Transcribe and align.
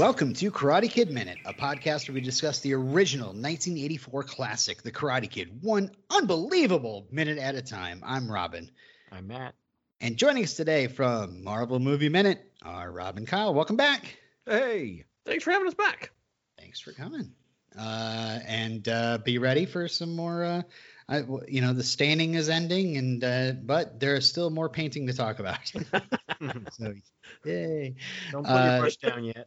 Welcome 0.00 0.32
to 0.32 0.50
Karate 0.50 0.88
Kid 0.90 1.10
Minute, 1.10 1.36
a 1.44 1.52
podcast 1.52 2.08
where 2.08 2.14
we 2.14 2.22
discuss 2.22 2.60
the 2.60 2.72
original 2.72 3.28
1984 3.34 4.22
classic, 4.22 4.80
The 4.82 4.90
Karate 4.90 5.28
Kid, 5.28 5.62
one 5.62 5.90
unbelievable 6.08 7.06
minute 7.10 7.36
at 7.36 7.54
a 7.54 7.60
time. 7.60 8.02
I'm 8.02 8.32
Robin. 8.32 8.70
I'm 9.12 9.26
Matt. 9.26 9.54
And 10.00 10.16
joining 10.16 10.42
us 10.44 10.54
today 10.54 10.86
from 10.86 11.44
Marvel 11.44 11.78
Movie 11.80 12.08
Minute 12.08 12.40
are 12.62 12.90
Rob 12.90 13.18
and 13.18 13.26
Kyle. 13.26 13.52
Welcome 13.52 13.76
back. 13.76 14.16
Hey, 14.46 15.04
Thanks 15.26 15.44
for 15.44 15.50
having 15.50 15.68
us 15.68 15.74
back. 15.74 16.12
Thanks 16.58 16.80
for 16.80 16.92
coming. 16.92 17.32
Uh, 17.78 18.38
and 18.46 18.88
uh, 18.88 19.18
be 19.22 19.36
ready 19.36 19.66
for 19.66 19.86
some 19.86 20.16
more. 20.16 20.42
Uh, 20.42 20.62
I, 21.10 21.20
w- 21.20 21.44
you 21.46 21.60
know, 21.60 21.74
the 21.74 21.84
staining 21.84 22.34
is 22.34 22.48
ending, 22.48 22.96
and 22.96 23.22
uh, 23.22 23.52
but 23.52 24.00
there 24.00 24.14
is 24.14 24.26
still 24.26 24.48
more 24.48 24.70
painting 24.70 25.08
to 25.08 25.12
talk 25.12 25.40
about. 25.40 25.58
so, 26.72 26.94
yay! 27.44 27.96
Don't 28.32 28.44
put 28.46 28.50
Uh, 28.50 28.64
your 28.70 28.80
brush 28.80 28.96
down 28.96 29.24
yet. 29.24 29.46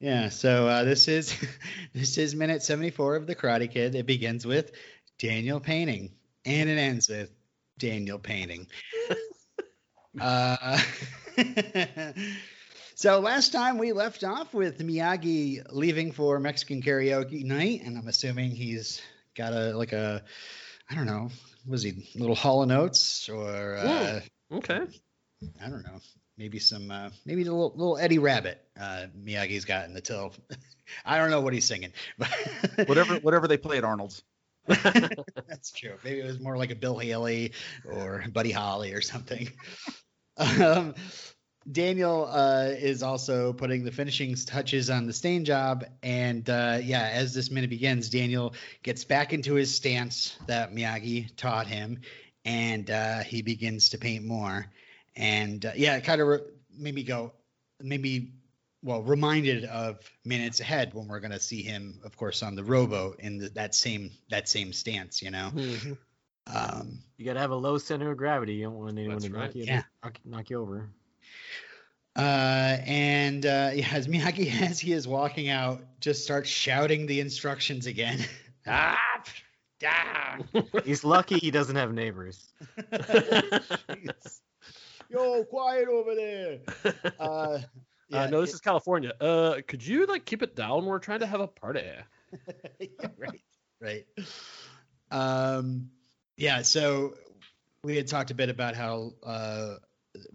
Yeah. 0.00 0.28
So 0.28 0.66
uh, 0.66 0.84
this 0.84 1.08
is 1.08 1.36
this 1.94 2.18
is 2.18 2.34
minute 2.34 2.62
seventy 2.62 2.90
four 2.90 3.16
of 3.16 3.26
the 3.26 3.34
Karate 3.34 3.70
Kid. 3.70 3.94
It 3.94 4.06
begins 4.06 4.46
with 4.46 4.72
Daniel 5.18 5.60
painting, 5.60 6.12
and 6.44 6.68
it 6.68 6.78
ends 6.78 7.08
with 7.08 7.30
Daniel 7.78 8.18
painting. 8.18 8.66
uh, 10.20 10.80
so 12.94 13.20
last 13.20 13.52
time 13.52 13.78
we 13.78 13.92
left 13.92 14.24
off 14.24 14.54
with 14.54 14.78
Miyagi 14.78 15.62
leaving 15.70 16.12
for 16.12 16.38
Mexican 16.38 16.82
karaoke 16.82 17.44
night, 17.44 17.82
and 17.84 17.98
I'm 17.98 18.08
assuming 18.08 18.50
he's 18.52 19.02
got 19.36 19.52
a 19.52 19.76
like 19.76 19.92
a 19.92 20.22
I 20.88 20.94
don't 20.94 21.06
know, 21.06 21.30
was 21.66 21.82
he 21.82 22.08
little 22.16 22.34
Hall 22.34 22.62
and 22.62 22.72
Oates 22.72 23.28
or 23.28 23.76
uh, 23.76 24.20
Okay. 24.52 24.80
I 25.64 25.68
don't 25.68 25.82
know. 25.82 26.00
Maybe 26.40 26.58
some, 26.58 26.90
uh, 26.90 27.10
maybe 27.26 27.42
the 27.42 27.52
little, 27.52 27.72
little 27.76 27.98
Eddie 27.98 28.18
Rabbitt 28.18 28.56
uh, 28.80 29.08
Miyagi's 29.22 29.66
got 29.66 29.84
in 29.84 29.92
the 29.92 30.00
till. 30.00 30.32
I 31.04 31.18
don't 31.18 31.28
know 31.28 31.42
what 31.42 31.52
he's 31.52 31.66
singing, 31.66 31.92
but 32.16 32.30
whatever 32.86 33.16
whatever 33.16 33.46
they 33.46 33.58
play 33.58 33.76
at 33.76 33.84
Arnold's. 33.84 34.22
that's 34.66 35.70
true. 35.70 35.96
Maybe 36.02 36.20
it 36.20 36.24
was 36.24 36.40
more 36.40 36.56
like 36.56 36.70
a 36.70 36.74
Bill 36.74 36.96
Haley 36.96 37.52
or 37.84 38.24
Buddy 38.32 38.52
Holly 38.52 38.94
or 38.94 39.02
something. 39.02 39.50
um, 40.38 40.94
Daniel 41.70 42.26
uh, 42.32 42.70
is 42.70 43.02
also 43.02 43.52
putting 43.52 43.84
the 43.84 43.92
finishing 43.92 44.34
touches 44.34 44.88
on 44.88 45.06
the 45.06 45.12
stain 45.12 45.44
job, 45.44 45.84
and 46.02 46.48
uh, 46.48 46.78
yeah, 46.82 47.10
as 47.12 47.34
this 47.34 47.50
minute 47.50 47.68
begins, 47.68 48.08
Daniel 48.08 48.54
gets 48.82 49.04
back 49.04 49.34
into 49.34 49.56
his 49.56 49.74
stance 49.74 50.38
that 50.46 50.74
Miyagi 50.74 51.36
taught 51.36 51.66
him, 51.66 52.00
and 52.46 52.90
uh, 52.90 53.18
he 53.18 53.42
begins 53.42 53.90
to 53.90 53.98
paint 53.98 54.24
more. 54.24 54.64
And 55.20 55.66
uh, 55.66 55.72
yeah, 55.76 55.96
it 55.96 56.04
kind 56.04 56.20
of 56.20 56.28
re- 56.28 56.40
made 56.76 56.94
me 56.94 57.02
go, 57.02 57.32
maybe, 57.80 58.32
well, 58.82 59.02
reminded 59.02 59.64
of 59.66 59.98
minutes 60.24 60.60
ahead 60.60 60.94
when 60.94 61.08
we're 61.08 61.20
going 61.20 61.32
to 61.32 61.38
see 61.40 61.62
him, 61.62 62.00
of 62.04 62.16
course, 62.16 62.42
on 62.42 62.54
the 62.54 62.64
rowboat 62.64 63.20
in 63.20 63.36
the, 63.38 63.48
that 63.50 63.74
same 63.74 64.10
that 64.30 64.48
same 64.48 64.72
stance, 64.72 65.20
you 65.20 65.30
know. 65.30 65.50
Mhm. 65.54 65.98
Um, 66.46 66.98
You 67.18 67.26
gotta 67.26 67.38
have 67.40 67.50
a 67.50 67.56
low 67.56 67.76
center 67.78 68.10
of 68.10 68.16
gravity. 68.16 68.54
You 68.54 68.64
don't 68.64 68.74
want 68.78 68.98
anyone 68.98 69.16
That's 69.16 69.26
to 69.26 69.32
knock 69.32 69.54
you, 69.54 69.64
Yeah. 69.64 69.82
knock, 70.02 70.18
knock 70.24 70.48
you 70.50 70.58
over. 70.60 70.88
Uh, 72.16 72.78
and 72.86 73.44
uh, 73.46 73.70
yeah, 73.74 73.88
as 73.92 74.08
Miyagi, 74.08 74.60
as 74.62 74.80
he 74.80 74.92
is 74.94 75.06
walking 75.06 75.48
out, 75.50 75.82
just 76.00 76.24
starts 76.24 76.48
shouting 76.48 77.06
the 77.06 77.20
instructions 77.20 77.86
again. 77.86 78.18
ah, 78.66 78.98
ah. 79.86 80.38
He's 80.84 81.04
lucky 81.04 81.38
he 81.38 81.50
doesn't 81.50 81.76
have 81.76 81.92
neighbors. 81.92 82.48
Yo, 85.10 85.44
quiet 85.44 85.88
over 85.88 86.14
there. 86.14 86.58
Uh, 87.20 87.58
uh, 88.12 88.26
no, 88.26 88.40
this 88.40 88.54
is 88.54 88.60
California. 88.60 89.12
Uh, 89.20 89.60
could 89.68 89.86
you 89.86 90.04
like 90.06 90.24
keep 90.24 90.42
it 90.42 90.56
down? 90.56 90.84
We're 90.84 90.98
trying 90.98 91.20
to 91.20 91.26
have 91.26 91.40
a 91.40 91.46
party. 91.46 91.84
yeah, 92.80 93.06
right, 93.16 93.40
right. 93.80 94.04
Um, 95.12 95.90
yeah. 96.36 96.62
So 96.62 97.14
we 97.84 97.96
had 97.96 98.08
talked 98.08 98.32
a 98.32 98.34
bit 98.34 98.48
about 98.48 98.74
how 98.74 99.12
uh, 99.24 99.76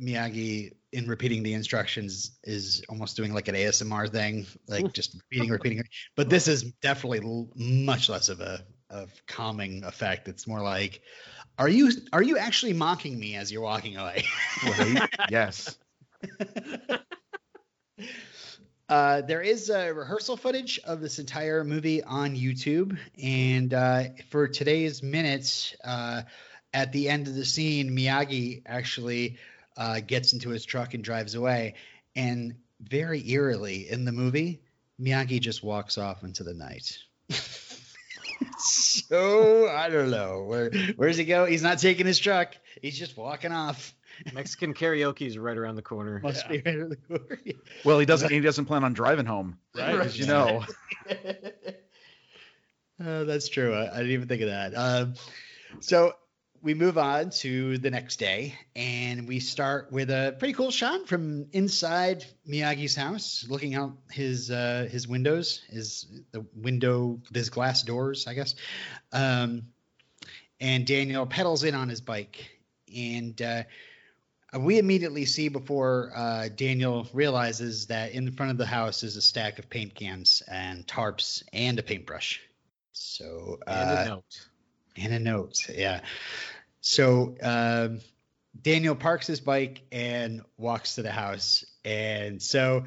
Miyagi, 0.01 0.71
in 0.93 1.07
repeating 1.07 1.43
the 1.43 1.53
instructions, 1.53 2.37
is 2.43 2.83
almost 2.87 3.17
doing 3.17 3.33
like 3.33 3.49
an 3.49 3.55
ASMR 3.55 4.09
thing, 4.09 4.45
like 4.67 4.91
just 4.93 5.15
repeating, 5.15 5.49
repeating. 5.51 5.83
But 6.15 6.29
this 6.29 6.47
is 6.47 6.63
definitely 6.81 7.21
l- 7.23 7.49
much 7.55 8.07
less 8.07 8.29
of 8.29 8.39
a 8.39 8.63
of 8.89 9.11
calming 9.27 9.83
effect. 9.83 10.27
It's 10.27 10.47
more 10.47 10.61
like, 10.61 11.01
are 11.57 11.69
you 11.69 11.91
are 12.13 12.21
you 12.21 12.37
actually 12.37 12.73
mocking 12.73 13.19
me 13.19 13.35
as 13.35 13.51
you're 13.51 13.61
walking 13.61 13.97
away? 13.97 14.23
Yes. 15.29 15.77
Uh, 18.87 19.21
there 19.21 19.41
is 19.41 19.71
uh, 19.71 19.91
rehearsal 19.95 20.37
footage 20.37 20.79
of 20.85 21.01
this 21.01 21.17
entire 21.17 21.63
movie 21.63 22.03
on 22.03 22.35
YouTube, 22.35 22.95
and 23.19 23.73
uh, 23.73 24.03
for 24.29 24.47
today's 24.47 25.01
minutes, 25.01 25.75
uh, 25.83 26.21
at 26.71 26.91
the 26.91 27.09
end 27.09 27.27
of 27.27 27.33
the 27.33 27.45
scene, 27.45 27.97
Miyagi 27.97 28.61
actually 28.67 29.37
uh, 29.77 30.01
gets 30.01 30.33
into 30.33 30.49
his 30.49 30.65
truck 30.65 30.93
and 30.93 31.03
drives 31.03 31.33
away. 31.33 31.75
And 32.15 32.55
very 32.81 33.27
eerily 33.29 33.89
in 33.89 34.05
the 34.05 34.11
movie, 34.11 34.61
Miyagi 35.01 35.39
just 35.39 35.63
walks 35.63 35.97
off 35.97 36.23
into 36.23 36.43
the 36.43 36.53
night. 36.53 36.97
so 38.59 39.67
I 39.69 39.89
don't 39.89 40.09
know 40.11 40.43
where 40.43 40.71
where's 40.95 41.17
he 41.17 41.25
go? 41.25 41.45
He's 41.45 41.63
not 41.63 41.79
taking 41.79 42.05
his 42.05 42.19
truck. 42.19 42.55
He's 42.81 42.97
just 42.97 43.17
walking 43.17 43.51
off. 43.51 43.93
Mexican 44.33 44.73
karaoke 44.73 45.27
is 45.27 45.37
right 45.37 45.57
around 45.57 45.75
the 45.75 45.81
corner. 45.81 46.19
Must 46.23 46.47
be 46.47 46.61
right 46.65 46.75
around 46.75 46.89
the 46.89 46.95
corner. 47.17 47.39
Well, 47.83 47.99
he 47.99 48.05
doesn't 48.05 48.31
he 48.31 48.39
doesn't 48.39 48.65
plan 48.65 48.83
on 48.83 48.93
driving 48.93 49.25
home, 49.25 49.59
Right. 49.75 49.95
as 49.99 50.17
you 50.17 50.25
know. 50.25 50.63
oh, 53.03 53.25
that's 53.25 53.49
true. 53.49 53.73
I, 53.73 53.93
I 53.93 53.97
didn't 53.97 54.11
even 54.13 54.27
think 54.27 54.41
of 54.41 54.47
that. 54.49 54.73
Um, 54.75 55.13
so 55.81 56.13
we 56.65 56.73
move 56.73 56.97
on 56.97 57.29
to 57.29 57.77
the 57.77 57.91
next 57.91 58.17
day, 58.17 58.55
and 58.75 59.27
we 59.27 59.39
start 59.39 59.91
with 59.91 60.09
a 60.09 60.35
pretty 60.39 60.55
cool 60.55 60.71
shot 60.71 61.07
from 61.07 61.45
inside 61.51 62.25
Miyagi's 62.49 62.95
house, 62.95 63.45
looking 63.47 63.75
out 63.75 63.93
his 64.09 64.49
uh, 64.49 64.87
his 64.91 65.07
windows, 65.07 65.61
his 65.69 66.07
the 66.31 66.43
window, 66.55 67.21
his 67.31 67.51
glass 67.51 67.83
doors, 67.83 68.25
I 68.25 68.33
guess. 68.33 68.55
Um, 69.13 69.67
and 70.59 70.87
Daniel 70.87 71.27
pedals 71.27 71.63
in 71.63 71.75
on 71.75 71.87
his 71.87 72.01
bike, 72.01 72.49
and 72.93 73.39
uh, 73.39 73.63
we 74.57 74.79
immediately 74.79 75.25
see 75.25 75.49
before 75.49 76.11
uh, 76.15 76.49
Daniel 76.55 77.07
realizes 77.13 77.87
that 77.87 78.13
in 78.13 78.31
front 78.31 78.51
of 78.51 78.57
the 78.57 78.65
house 78.65 79.03
is 79.03 79.17
a 79.17 79.21
stack 79.21 79.59
of 79.59 79.69
paint 79.69 79.93
cans 79.93 80.41
and 80.47 80.87
tarps 80.87 81.43
and 81.53 81.77
a 81.77 81.83
paintbrush. 81.83 82.41
So 82.91 83.59
And 83.67 83.89
uh, 83.91 84.01
a 84.01 84.05
note. 84.07 84.47
and 84.97 85.13
a 85.13 85.19
note, 85.19 85.69
yeah. 85.69 86.01
So 86.85 87.35
um, 87.41 87.99
Daniel 88.61 88.95
parks 88.95 89.25
his 89.25 89.39
bike 89.39 89.81
and 89.91 90.43
walks 90.55 90.95
to 90.95 91.01
the 91.01 91.11
house, 91.11 91.65
and 91.83 92.39
so 92.39 92.83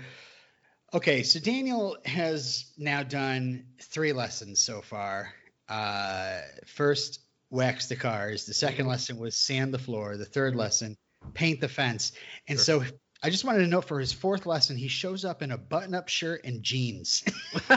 okay. 0.94 1.24
So 1.24 1.40
Daniel 1.40 1.96
has 2.04 2.72
now 2.78 3.02
done 3.02 3.64
three 3.82 4.12
lessons 4.12 4.60
so 4.60 4.82
far. 4.82 5.34
Uh, 5.68 6.42
first, 6.64 7.18
wax 7.50 7.88
the 7.88 7.96
cars. 7.96 8.46
The 8.46 8.54
second 8.54 8.86
lesson 8.86 9.18
was 9.18 9.36
sand 9.36 9.74
the 9.74 9.80
floor. 9.80 10.16
The 10.16 10.24
third 10.24 10.54
lesson, 10.54 10.96
paint 11.34 11.60
the 11.60 11.68
fence. 11.68 12.12
And 12.46 12.60
so 12.60 12.84
I 13.20 13.30
just 13.30 13.44
wanted 13.44 13.62
to 13.62 13.66
note 13.66 13.86
for 13.86 13.98
his 13.98 14.12
fourth 14.12 14.46
lesson, 14.46 14.76
he 14.76 14.86
shows 14.86 15.24
up 15.24 15.42
in 15.42 15.50
a 15.50 15.58
button-up 15.58 16.08
shirt 16.08 16.44
and 16.44 16.62
jeans. 16.62 17.24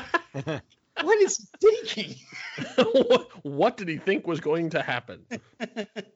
what 1.02 1.22
is 1.22 1.38
he 1.60 1.68
thinking? 1.68 2.16
what, 2.78 3.28
what 3.46 3.78
did 3.78 3.88
he 3.88 3.98
think 3.98 4.28
was 4.28 4.40
going 4.40 4.72
to 4.72 4.82
happen? 4.82 5.26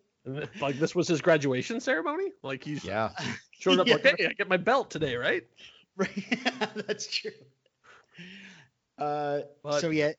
like 0.62 0.78
this 0.80 0.96
was 0.96 1.08
his 1.08 1.22
graduation 1.22 1.80
ceremony? 1.80 2.32
Like 2.44 2.64
he's 2.64 2.84
Yeah. 2.84 3.10
showed 3.60 3.80
up 3.80 3.88
Yeah, 3.88 3.96
like, 3.96 4.16
hey, 4.20 4.28
I 4.28 4.34
get 4.34 4.48
my 4.50 4.58
belt 4.58 4.90
today, 4.92 5.16
right? 5.16 5.44
Right. 5.98 6.26
That's 6.88 7.08
true. 7.08 7.32
Uh, 8.98 9.42
But- 9.64 9.82
so 9.82 9.90
yeah, 9.90 10.12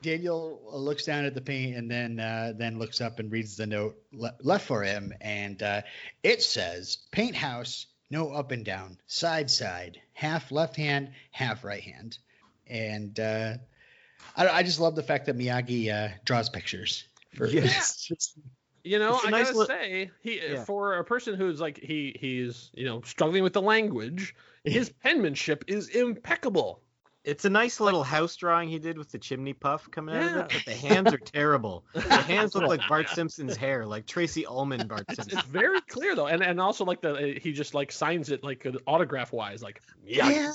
Daniel 0.00 0.60
looks 0.72 1.04
down 1.04 1.24
at 1.24 1.34
the 1.34 1.40
paint 1.40 1.76
and 1.76 1.90
then 1.90 2.20
uh, 2.20 2.52
then 2.56 2.78
looks 2.78 3.00
up 3.00 3.18
and 3.18 3.32
reads 3.32 3.56
the 3.56 3.66
note 3.66 3.96
le- 4.12 4.34
left 4.40 4.66
for 4.66 4.82
him, 4.84 5.12
and 5.20 5.60
uh, 5.62 5.82
it 6.22 6.40
says 6.42 6.98
"Paint 7.10 7.34
house, 7.34 7.86
no 8.10 8.30
up 8.30 8.52
and 8.52 8.64
down, 8.64 8.96
side 9.06 9.50
side, 9.50 10.00
half 10.12 10.52
left 10.52 10.76
hand, 10.76 11.10
half 11.32 11.64
right 11.64 11.82
hand," 11.82 12.18
and 12.68 13.18
uh, 13.18 13.54
I, 14.36 14.48
I 14.48 14.62
just 14.62 14.78
love 14.78 14.94
the 14.94 15.02
fact 15.02 15.26
that 15.26 15.36
Miyagi 15.36 15.92
uh, 15.92 16.14
draws 16.24 16.48
pictures. 16.48 17.04
For 17.34 17.46
Yes. 17.48 18.12
You 18.84 18.98
know, 18.98 19.20
I 19.24 19.30
nice 19.30 19.46
gotta 19.46 19.58
li- 19.60 19.66
say, 19.66 20.10
he 20.22 20.40
Yeah. 20.40 20.64
for 20.64 20.94
a 20.98 21.04
person 21.04 21.34
who's 21.36 21.60
like 21.60 21.78
he 21.78 22.16
he's 22.18 22.70
you 22.74 22.84
know 22.84 23.00
struggling 23.02 23.42
with 23.44 23.52
the 23.52 23.62
language, 23.62 24.34
his 24.64 24.90
penmanship 24.90 25.64
is 25.68 25.88
impeccable. 25.88 26.80
It's 27.24 27.44
a 27.44 27.50
nice 27.50 27.78
little 27.78 28.02
house 28.02 28.34
drawing 28.34 28.68
he 28.68 28.80
did 28.80 28.98
with 28.98 29.12
the 29.12 29.18
chimney 29.20 29.52
puff 29.52 29.88
coming 29.92 30.16
out 30.16 30.22
of 30.24 30.36
it, 30.46 30.52
but 30.54 30.64
the 30.64 30.74
hands 30.74 31.12
are 31.14 31.18
terrible. 31.18 31.84
The 31.94 32.00
hands 32.16 32.56
look 32.56 32.66
like 32.66 32.80
Bart 32.88 33.08
Simpson's 33.10 33.56
hair, 33.56 33.86
like 33.86 34.06
Tracey 34.06 34.44
Ullman 34.44 34.88
Bart 34.88 35.04
It's, 35.08 35.18
Simpson. 35.18 35.38
it's 35.38 35.46
very 35.46 35.80
clear 35.82 36.16
though, 36.16 36.26
and 36.26 36.42
and 36.42 36.60
also 36.60 36.84
like 36.84 37.00
the 37.00 37.14
uh, 37.36 37.40
he 37.40 37.52
just 37.52 37.74
like 37.74 37.92
signs 37.92 38.30
it 38.30 38.42
like 38.42 38.66
autograph 38.88 39.32
wise, 39.32 39.62
like 39.62 39.80
Yeah. 40.04 40.50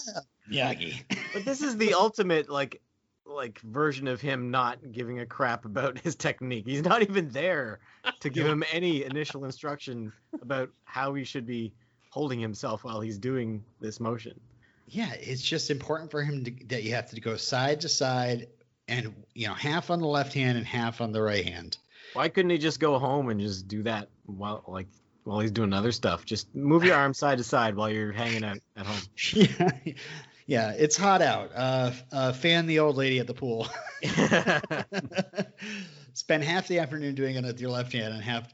Miyagi. 0.51 1.03
But 1.33 1.45
this 1.45 1.61
is 1.61 1.77
the 1.77 1.93
ultimate 1.93 2.49
like 2.49 2.81
like 3.27 3.59
version 3.61 4.07
of 4.07 4.21
him 4.21 4.51
not 4.51 4.91
giving 4.91 5.19
a 5.19 5.25
crap 5.25 5.65
about 5.65 5.99
his 5.99 6.15
technique. 6.15 6.65
He's 6.65 6.83
not 6.83 7.01
even 7.01 7.29
there 7.29 7.79
to 8.19 8.29
give 8.29 8.45
him 8.47 8.63
any 8.71 9.03
initial 9.03 9.45
instruction 9.45 10.11
about 10.41 10.69
how 10.85 11.13
he 11.13 11.23
should 11.23 11.45
be 11.45 11.73
holding 12.09 12.39
himself 12.39 12.83
while 12.83 13.01
he's 13.01 13.17
doing 13.17 13.63
this 13.79 13.99
motion. 13.99 14.39
Yeah, 14.87 15.13
it's 15.13 15.41
just 15.41 15.69
important 15.69 16.09
for 16.09 16.23
him 16.23 16.45
to, 16.45 16.53
that 16.67 16.83
you 16.83 16.95
have 16.95 17.09
to 17.09 17.19
go 17.19 17.35
side 17.35 17.81
to 17.81 17.89
side 17.89 18.47
and 18.87 19.13
you 19.33 19.47
know 19.47 19.53
half 19.53 19.91
on 19.91 19.99
the 19.99 20.07
left 20.07 20.33
hand 20.33 20.57
and 20.57 20.65
half 20.65 21.01
on 21.01 21.11
the 21.11 21.21
right 21.21 21.45
hand. 21.45 21.77
Why 22.13 22.29
couldn't 22.29 22.51
he 22.51 22.57
just 22.57 22.79
go 22.79 22.97
home 22.97 23.29
and 23.29 23.39
just 23.39 23.67
do 23.67 23.83
that 23.83 24.07
while 24.25 24.63
like 24.67 24.87
while 25.25 25.39
he's 25.39 25.51
doing 25.51 25.73
other 25.73 25.91
stuff? 25.91 26.25
Just 26.25 26.53
move 26.55 26.85
your 26.85 26.95
arm 27.01 27.13
side 27.13 27.37
to 27.39 27.43
side 27.43 27.75
while 27.75 27.89
you're 27.89 28.13
hanging 28.13 28.45
out 28.45 28.59
at 28.77 28.85
home. 28.85 29.01
yeah, 29.33 29.71
yeah, 30.47 30.71
it's 30.71 30.95
hot 30.95 31.21
out. 31.21 31.51
Uh, 31.53 31.91
uh, 32.11 32.31
fan 32.31 32.65
the 32.67 32.79
old 32.79 32.95
lady 32.95 33.19
at 33.19 33.27
the 33.27 33.33
pool. 33.33 33.67
Spend 36.13 36.43
half 36.43 36.69
the 36.69 36.79
afternoon 36.79 37.15
doing 37.15 37.35
it 37.35 37.43
with 37.43 37.59
your 37.59 37.69
left 37.69 37.91
hand 37.91 38.13
and 38.13 38.23
half. 38.23 38.47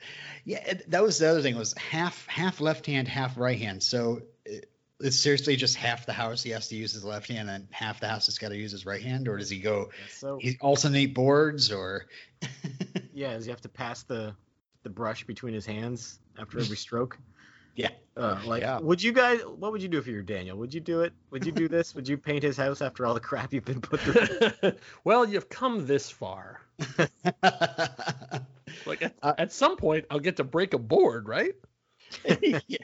Yeah, 0.44 0.64
it, 0.66 0.90
that 0.90 1.04
was 1.04 1.20
the 1.20 1.30
other 1.30 1.44
thing 1.44 1.56
was 1.56 1.74
half 1.78 2.26
half 2.26 2.60
left 2.60 2.88
hand, 2.88 3.08
half 3.08 3.38
right 3.38 3.60
hand. 3.60 3.84
So 3.84 4.24
it, 4.44 4.72
it's 5.00 5.20
seriously 5.20 5.56
just 5.56 5.76
half 5.76 6.08
the 6.08 6.14
house 6.14 6.42
he 6.42 6.50
has 6.50 6.68
to 6.70 6.76
use 6.76 6.94
his 6.94 7.06
left 7.06 7.30
hand 7.30 7.48
and 7.48 7.68
half 7.70 8.00
the 8.00 8.08
house 8.08 8.26
has 8.26 8.40
got 8.40 8.50
to 8.50 8.58
use 8.58 8.72
his 8.72 8.88
right 8.88 9.02
hand, 9.02 9.28
or 9.28 9.38
does 9.38 9.50
he 9.50 9.60
go 9.60 9.92
so 10.10 10.40
he 10.42 10.58
alternate 10.60 11.14
boards 11.14 11.72
or? 11.72 12.08
yeah, 13.14 13.34
does 13.36 13.46
he 13.46 13.52
have 13.52 13.62
to 13.62 13.70
pass 13.70 14.02
the 14.04 14.36
the 14.82 14.90
brush 14.90 15.26
between 15.26 15.54
his 15.54 15.68
hands 15.68 16.20
after 16.40 16.60
every 16.60 16.78
stroke? 16.78 17.20
Yeah. 17.76 17.90
Uh, 18.16 18.40
like, 18.46 18.62
Yeah. 18.62 18.80
would 18.80 19.02
you 19.02 19.12
guys? 19.12 19.42
What 19.42 19.72
would 19.72 19.82
you 19.82 19.88
do 19.88 19.98
if 19.98 20.06
you 20.08 20.16
were 20.16 20.22
Daniel? 20.22 20.58
Would 20.58 20.74
you 20.74 20.80
do 20.80 21.02
it? 21.02 21.14
Would 21.32 21.46
you 21.46 21.52
do 21.52 21.68
this? 21.68 21.96
would 21.96 22.08
you 22.08 22.18
paint 22.18 22.44
his 22.44 22.56
house 22.58 22.82
after 22.82 23.06
all 23.06 23.14
the 23.14 23.20
crap 23.20 23.54
you've 23.54 23.66
been 23.66 23.82
put 23.82 24.00
through? 24.02 24.74
well, 25.04 25.28
you've 25.28 25.50
come 25.50 25.86
this 25.88 26.10
far. 26.10 26.62
Like 28.86 29.02
at, 29.02 29.16
Uh, 29.22 29.34
at 29.38 29.54
some 29.54 29.78
point, 29.78 30.06
I'll 30.10 30.20
get 30.20 30.38
to 30.38 30.44
break 30.44 30.74
a 30.74 30.78
board, 30.78 31.28
right? 31.28 31.56
Yeah. 32.68 32.78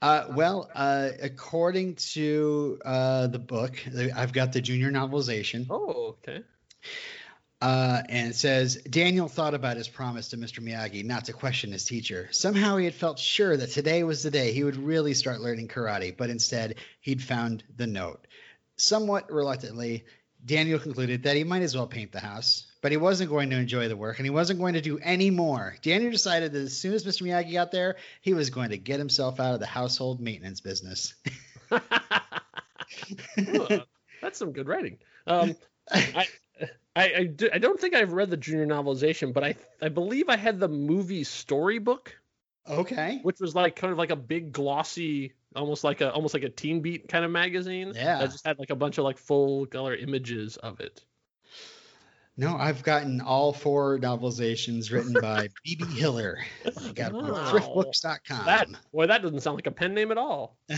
Uh, 0.00 0.26
well, 0.30 0.70
uh, 0.74 1.10
according 1.20 1.96
to 1.96 2.78
uh, 2.84 3.26
the 3.26 3.38
book, 3.38 3.82
I've 4.14 4.32
got 4.32 4.52
the 4.52 4.60
junior 4.60 4.92
novelization, 4.92 5.66
Oh, 5.68 6.16
okay. 6.22 6.42
Uh, 7.60 8.02
and 8.08 8.28
it 8.28 8.36
says 8.36 8.76
Daniel 8.76 9.28
thought 9.28 9.54
about 9.54 9.76
his 9.76 9.88
promise 9.88 10.28
to 10.28 10.36
Mr. 10.36 10.60
Miyagi 10.60 11.04
not 11.04 11.24
to 11.24 11.32
question 11.32 11.72
his 11.72 11.84
teacher. 11.84 12.28
Somehow 12.30 12.76
he 12.76 12.84
had 12.84 12.94
felt 12.94 13.18
sure 13.18 13.56
that 13.56 13.70
today 13.70 14.04
was 14.04 14.22
the 14.22 14.30
day 14.30 14.52
he 14.52 14.62
would 14.62 14.76
really 14.76 15.14
start 15.14 15.40
learning 15.40 15.66
karate, 15.68 16.16
but 16.16 16.30
instead 16.30 16.76
he'd 17.00 17.22
found 17.22 17.64
the 17.76 17.86
note. 17.86 18.26
Somewhat 18.76 19.32
reluctantly, 19.32 20.04
Daniel 20.44 20.78
concluded 20.78 21.24
that 21.24 21.36
he 21.36 21.42
might 21.42 21.62
as 21.62 21.74
well 21.74 21.88
paint 21.88 22.12
the 22.12 22.20
house, 22.20 22.70
but 22.80 22.92
he 22.92 22.96
wasn't 22.96 23.28
going 23.28 23.50
to 23.50 23.56
enjoy 23.56 23.88
the 23.88 23.96
work 23.96 24.18
and 24.18 24.26
he 24.26 24.30
wasn't 24.30 24.60
going 24.60 24.74
to 24.74 24.80
do 24.80 25.00
any 25.00 25.30
more. 25.30 25.74
Daniel 25.82 26.12
decided 26.12 26.52
that 26.52 26.60
as 26.60 26.78
soon 26.78 26.94
as 26.94 27.04
Mr. 27.04 27.22
Miyagi 27.22 27.54
got 27.54 27.72
there, 27.72 27.96
he 28.20 28.34
was 28.34 28.50
going 28.50 28.70
to 28.70 28.78
get 28.78 29.00
himself 29.00 29.40
out 29.40 29.54
of 29.54 29.60
the 29.60 29.66
household 29.66 30.20
maintenance 30.20 30.60
business. 30.60 31.14
That's 33.36 34.38
some 34.38 34.52
good 34.52 34.68
writing. 34.68 34.98
Um, 35.26 35.56
I, 35.90 36.28
I, 36.96 37.24
do, 37.24 37.48
I 37.52 37.58
don't 37.58 37.78
think 37.78 37.94
I've 37.94 38.12
read 38.12 38.30
the 38.30 38.36
junior 38.36 38.66
novelization, 38.66 39.32
but 39.32 39.44
I, 39.44 39.54
I 39.80 39.88
believe 39.88 40.28
I 40.28 40.36
had 40.36 40.58
the 40.58 40.68
movie 40.68 41.22
storybook, 41.22 42.12
okay. 42.68 43.20
which 43.22 43.38
was 43.40 43.54
like 43.54 43.76
kind 43.76 43.92
of 43.92 43.98
like 43.98 44.10
a 44.10 44.16
big 44.16 44.50
glossy, 44.52 45.34
almost 45.54 45.84
like 45.84 46.00
a 46.00 46.12
almost 46.12 46.34
like 46.34 46.42
a 46.42 46.48
Teen 46.48 46.80
Beat 46.80 47.08
kind 47.08 47.24
of 47.24 47.30
magazine. 47.30 47.92
Yeah. 47.94 48.18
That 48.18 48.32
just 48.32 48.44
had 48.44 48.58
like 48.58 48.70
a 48.70 48.76
bunch 48.76 48.98
of 48.98 49.04
like 49.04 49.18
full 49.18 49.66
color 49.66 49.94
images 49.94 50.56
of 50.56 50.80
it. 50.80 51.04
No, 52.36 52.56
I've 52.56 52.84
gotten 52.84 53.20
all 53.20 53.52
four 53.52 53.98
novelizations 53.98 54.92
written 54.92 55.12
by 55.20 55.48
B.B. 55.64 55.84
Hiller. 55.86 56.38
I 56.64 56.92
got 56.92 57.12
Wow. 57.12 57.50
thriftbooks.com. 57.50 58.46
That 58.46 58.68
boy, 58.92 59.08
that 59.08 59.22
doesn't 59.22 59.40
sound 59.40 59.56
like 59.56 59.66
a 59.66 59.72
pen 59.72 59.92
name 59.92 60.12
at 60.12 60.18
all. 60.18 60.56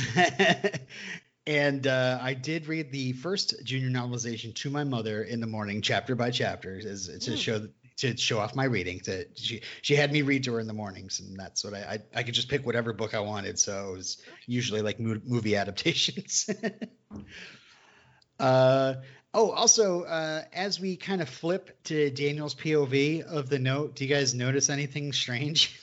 and 1.51 1.87
uh, 1.87 2.19
I 2.23 2.35
did 2.35 2.69
read 2.69 2.93
the 2.93 3.13
first 3.13 3.55
junior 3.65 3.91
novelization 3.91 4.55
to 4.57 4.71
my 4.71 4.85
mother 4.85 5.23
in 5.25 5.41
the 5.41 5.47
morning, 5.49 5.83
chapter 5.83 6.15
by 6.15 6.31
chapter, 6.31 6.79
as, 6.79 7.09
to 7.25 7.31
Hmm. 7.33 7.37
show 7.37 7.69
to 7.99 8.17
show 8.17 8.39
off 8.39 8.55
my 8.55 8.65
reading. 8.65 9.01
To 9.01 9.27
she 9.35 9.63
she 9.83 9.97
had 9.97 10.13
me 10.13 10.23
read 10.23 10.45
to 10.45 10.53
her 10.55 10.61
in 10.61 10.67
the 10.69 10.73
mornings, 10.73 11.19
and 11.21 11.37
that's 11.39 11.65
what 11.65 11.75
I 11.75 11.99
I, 12.15 12.21
I 12.21 12.23
could 12.23 12.35
just 12.35 12.49
pick 12.49 12.65
whatever 12.65 12.93
book 12.93 13.15
I 13.15 13.21
wanted. 13.21 13.59
So 13.59 13.89
it 13.93 13.97
was 13.97 14.23
usually 14.47 14.81
like 14.81 15.01
mo- 15.01 15.21
movie 15.25 15.57
adaptations. 15.63 16.49
uh. 18.39 18.95
Oh, 19.33 19.51
also, 19.53 20.03
uh, 20.03 20.43
as 20.53 20.81
we 20.81 20.97
kind 20.97 21.23
of 21.23 21.29
flip 21.29 21.85
to 21.85 22.11
Daniel's 22.11 22.57
POV 22.57 23.23
of 23.23 23.49
the 23.49 23.61
note, 23.61 23.95
do 23.95 24.05
you 24.05 24.13
guys 24.13 24.35
notice 24.35 24.69
anything 24.71 25.13
strange? 25.13 25.79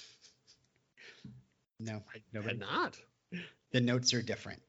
no, 1.80 2.02
I 2.14 2.20
nobody. 2.34 2.58
had 2.58 2.60
not. 2.60 2.98
The 3.72 3.80
notes 3.80 4.14
are 4.14 4.22
different. 4.22 4.62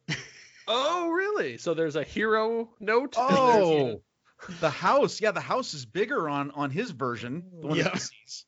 Oh, 0.68 1.10
really? 1.10 1.56
So 1.58 1.74
there's 1.74 1.96
a 1.96 2.04
hero 2.04 2.68
note. 2.80 3.14
Oh, 3.16 4.00
the 4.60 4.70
house. 4.70 5.20
Yeah, 5.20 5.30
the 5.32 5.40
house 5.40 5.74
is 5.74 5.84
bigger 5.86 6.28
on 6.28 6.50
on 6.52 6.70
his 6.70 6.90
version. 6.90 7.42
The 7.60 7.66
one 7.66 7.78
that 7.78 7.84
Yeah. 7.86 7.92
he 7.92 7.98
sees. 7.98 8.44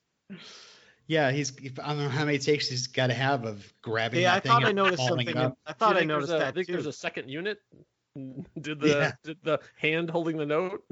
Yeah, 1.07 1.31
he's. 1.31 1.51
I 1.83 1.89
don't 1.89 1.97
know 2.03 2.09
how 2.09 2.23
many 2.25 2.37
takes 2.37 2.69
he's 2.69 2.87
got 2.87 3.07
to 3.07 3.13
have 3.13 3.43
of 3.45 3.73
grabbing. 3.81 4.21
yeah, 4.21 4.31
I 4.31 4.35
that 4.35 4.43
thing 4.43 4.51
thought 4.51 4.65
I 4.65 4.71
noticed 4.71 5.05
something. 5.05 5.27
it 5.27 5.31
In, 5.35 5.37
up. 5.37 5.57
I 5.65 5.71
Do 5.71 5.73
you 5.73 5.79
thought 5.79 5.97
I 5.97 6.05
noticed 6.05 6.31
a- 6.31 6.37
that 6.37 6.47
I 6.47 6.51
think 6.51 6.67
too. 6.67 6.73
there's 6.73 6.85
a 6.85 6.93
second 6.93 7.29
unit. 7.29 7.57
Did 8.15 8.79
the 8.79 8.87
Yeah. 8.87 9.11
did 9.23 9.37
the 9.43 9.59
hand 9.77 10.09
holding 10.09 10.37
the 10.37 10.45
note? 10.45 10.83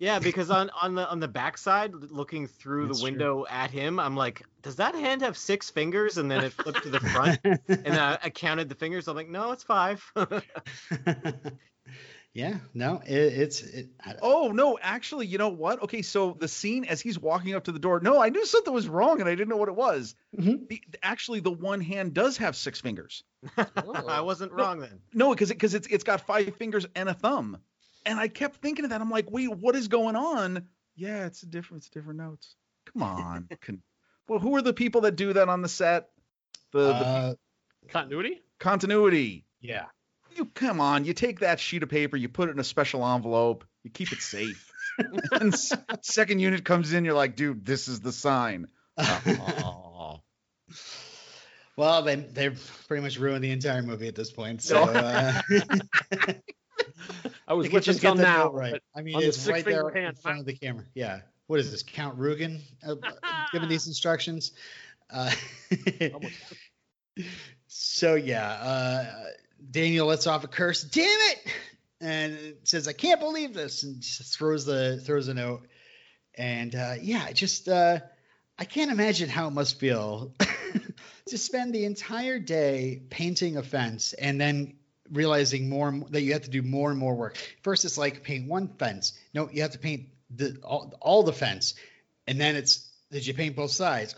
Yeah, 0.00 0.20
because 0.20 0.48
on 0.50 0.70
on 0.80 0.94
the 0.94 1.08
on 1.08 1.18
the 1.18 1.26
backside, 1.28 1.92
looking 1.92 2.46
through 2.46 2.86
That's 2.86 2.98
the 3.00 3.02
true. 3.02 3.10
window 3.10 3.46
at 3.50 3.70
him, 3.72 3.98
I'm 3.98 4.14
like, 4.14 4.42
does 4.62 4.76
that 4.76 4.94
hand 4.94 5.22
have 5.22 5.36
six 5.36 5.70
fingers? 5.70 6.18
And 6.18 6.30
then 6.30 6.44
it 6.44 6.52
flipped 6.52 6.84
to 6.84 6.90
the 6.90 7.00
front, 7.00 7.40
and 7.44 7.58
I, 7.98 8.16
I 8.22 8.30
counted 8.30 8.68
the 8.68 8.76
fingers. 8.76 9.08
I'm 9.08 9.16
like, 9.16 9.28
no, 9.28 9.50
it's 9.50 9.64
five. 9.64 10.04
yeah, 12.32 12.58
no, 12.74 13.00
it, 13.04 13.10
it's. 13.12 13.62
It, 13.62 13.88
Oh 14.22 14.52
no, 14.52 14.78
actually, 14.80 15.26
you 15.26 15.38
know 15.38 15.48
what? 15.48 15.82
Okay, 15.82 16.02
so 16.02 16.36
the 16.38 16.48
scene 16.48 16.84
as 16.84 17.00
he's 17.00 17.18
walking 17.18 17.54
up 17.54 17.64
to 17.64 17.72
the 17.72 17.78
door. 17.80 18.00
No, 18.00 18.20
I 18.22 18.28
knew 18.28 18.46
something 18.46 18.72
was 18.72 18.88
wrong 18.88 19.20
and 19.20 19.28
I 19.28 19.34
didn't 19.34 19.48
know 19.48 19.56
what 19.56 19.68
it 19.68 19.74
was. 19.76 20.14
Mhm. 20.38 20.68
The, 20.68 20.80
actually, 21.02 21.40
the 21.40 21.50
one 21.50 21.80
hand 21.80 22.14
does 22.14 22.36
have 22.36 22.54
six 22.54 22.80
fingers. 22.80 23.24
I 23.56 24.20
wasn't 24.20 24.52
No. 24.56 24.62
wrong 24.62 24.80
then. 24.80 25.00
No, 25.12 25.30
because 25.30 25.48
because 25.48 25.74
it's 25.74 25.88
it's 25.88 26.04
got 26.04 26.20
five 26.20 26.54
fingers 26.56 26.86
and 26.94 27.08
a 27.08 27.14
thumb. 27.14 27.58
And 28.08 28.18
I 28.18 28.28
kept 28.28 28.56
thinking 28.56 28.84
of 28.86 28.90
that. 28.90 29.00
I'm 29.02 29.10
like, 29.10 29.30
wait, 29.30 29.48
what 29.54 29.76
is 29.76 29.88
going 29.88 30.16
on? 30.16 30.66
Yeah, 30.96 31.26
it's 31.26 31.42
a 31.42 31.46
different, 31.46 31.82
it's 31.82 31.90
different 31.90 32.18
notes. 32.18 32.56
Come 32.92 33.02
on. 33.02 33.48
Con- 33.60 33.82
well, 34.28 34.38
who 34.38 34.56
are 34.56 34.62
the 34.62 34.72
people 34.72 35.02
that 35.02 35.14
do 35.14 35.34
that 35.34 35.48
on 35.50 35.60
the 35.60 35.68
set? 35.68 36.08
The, 36.72 36.78
the 36.78 36.94
uh, 36.94 37.34
Continuity? 37.88 38.40
continuity. 38.58 39.44
yeah. 39.60 39.84
You 40.36 40.44
come 40.46 40.80
on. 40.80 41.04
You 41.04 41.14
take 41.14 41.40
that 41.40 41.58
sheet 41.60 41.82
of 41.82 41.88
paper, 41.88 42.16
you 42.16 42.28
put 42.28 42.48
it 42.48 42.52
in 42.52 42.58
a 42.60 42.64
special 42.64 43.04
envelope, 43.06 43.64
you 43.82 43.90
keep 43.90 44.12
it 44.12 44.20
safe. 44.22 44.70
and 45.32 45.52
s- 45.52 45.72
second 46.02 46.38
unit 46.40 46.64
comes 46.64 46.92
in, 46.92 47.04
you're 47.04 47.14
like, 47.14 47.34
dude, 47.36 47.64
this 47.64 47.88
is 47.88 48.00
the 48.00 48.12
sign. 48.12 48.68
Oh. 48.98 50.20
well, 51.76 52.02
they 52.02 52.16
they've 52.16 52.84
pretty 52.88 53.02
much 53.02 53.18
ruined 53.18 53.42
the 53.42 53.50
entire 53.50 53.82
movie 53.82 54.08
at 54.08 54.14
this 54.14 54.30
point. 54.30 54.62
So. 54.62 54.82
Uh, 54.82 55.40
I 57.46 57.54
was 57.54 57.70
with 57.70 57.84
just 57.84 58.02
until 58.02 58.16
now. 58.16 58.50
right. 58.50 58.82
I 58.94 59.02
mean, 59.02 59.16
on 59.16 59.22
the 59.22 59.28
it's 59.28 59.46
right 59.46 59.64
there 59.64 59.82
six-finger 59.82 60.08
in 60.08 60.14
front 60.14 60.40
of 60.40 60.46
the 60.46 60.54
camera. 60.54 60.84
Yeah. 60.94 61.20
What 61.46 61.60
is 61.60 61.70
this? 61.70 61.82
Count 61.82 62.18
Rugen 62.18 62.60
uh, 62.86 62.96
giving 63.52 63.68
these 63.68 63.86
instructions. 63.86 64.52
Uh, 65.10 65.30
so 67.66 68.14
yeah, 68.14 68.50
uh, 68.50 69.06
Daniel 69.70 70.06
lets 70.06 70.26
off 70.26 70.44
a 70.44 70.48
curse. 70.48 70.82
Damn 70.82 71.04
it! 71.06 71.38
And 72.00 72.54
says, 72.64 72.86
"I 72.86 72.92
can't 72.92 73.18
believe 73.18 73.54
this," 73.54 73.82
and 73.82 74.02
just 74.02 74.36
throws 74.36 74.66
the 74.66 74.98
throws 74.98 75.28
a 75.28 75.34
note. 75.34 75.66
And 76.36 76.74
uh, 76.74 76.94
yeah, 77.00 77.32
just 77.32 77.66
uh, 77.66 78.00
I 78.58 78.64
can't 78.64 78.90
imagine 78.90 79.30
how 79.30 79.48
it 79.48 79.52
must 79.52 79.80
feel 79.80 80.34
to 81.28 81.38
spend 81.38 81.74
the 81.74 81.84
entire 81.84 82.38
day 82.38 83.00
painting 83.08 83.56
a 83.56 83.62
fence 83.62 84.12
and 84.12 84.40
then 84.40 84.74
realizing 85.12 85.68
more 85.68 85.90
more 85.92 86.08
that 86.10 86.22
you 86.22 86.32
have 86.32 86.42
to 86.42 86.50
do 86.50 86.62
more 86.62 86.90
and 86.90 86.98
more 86.98 87.14
work. 87.14 87.36
First, 87.62 87.84
it's 87.84 87.98
like 87.98 88.22
paint 88.22 88.48
one 88.48 88.68
fence. 88.78 89.12
No, 89.34 89.48
you 89.50 89.62
have 89.62 89.72
to 89.72 89.78
paint 89.78 90.08
the 90.34 90.58
all, 90.62 90.92
all 91.00 91.22
the 91.22 91.32
fence, 91.32 91.74
and 92.26 92.40
then 92.40 92.56
it's 92.56 92.90
did 93.10 93.26
you 93.26 93.34
paint 93.34 93.56
both 93.56 93.70
sides? 93.70 94.14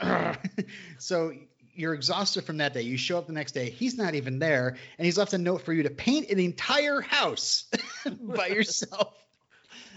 so 0.98 1.32
you're 1.72 1.94
exhausted 1.94 2.44
from 2.44 2.58
that 2.58 2.74
day. 2.74 2.82
You 2.82 2.96
show 2.96 3.18
up 3.18 3.26
the 3.26 3.32
next 3.32 3.52
day, 3.52 3.70
he's 3.70 3.96
not 3.96 4.14
even 4.14 4.38
there, 4.38 4.76
and 4.98 5.04
he's 5.06 5.16
left 5.16 5.32
a 5.32 5.38
note 5.38 5.62
for 5.62 5.72
you 5.72 5.84
to 5.84 5.90
paint 5.90 6.28
an 6.30 6.38
entire 6.40 7.00
house 7.00 7.64
by 8.20 8.48
yourself. 8.48 9.14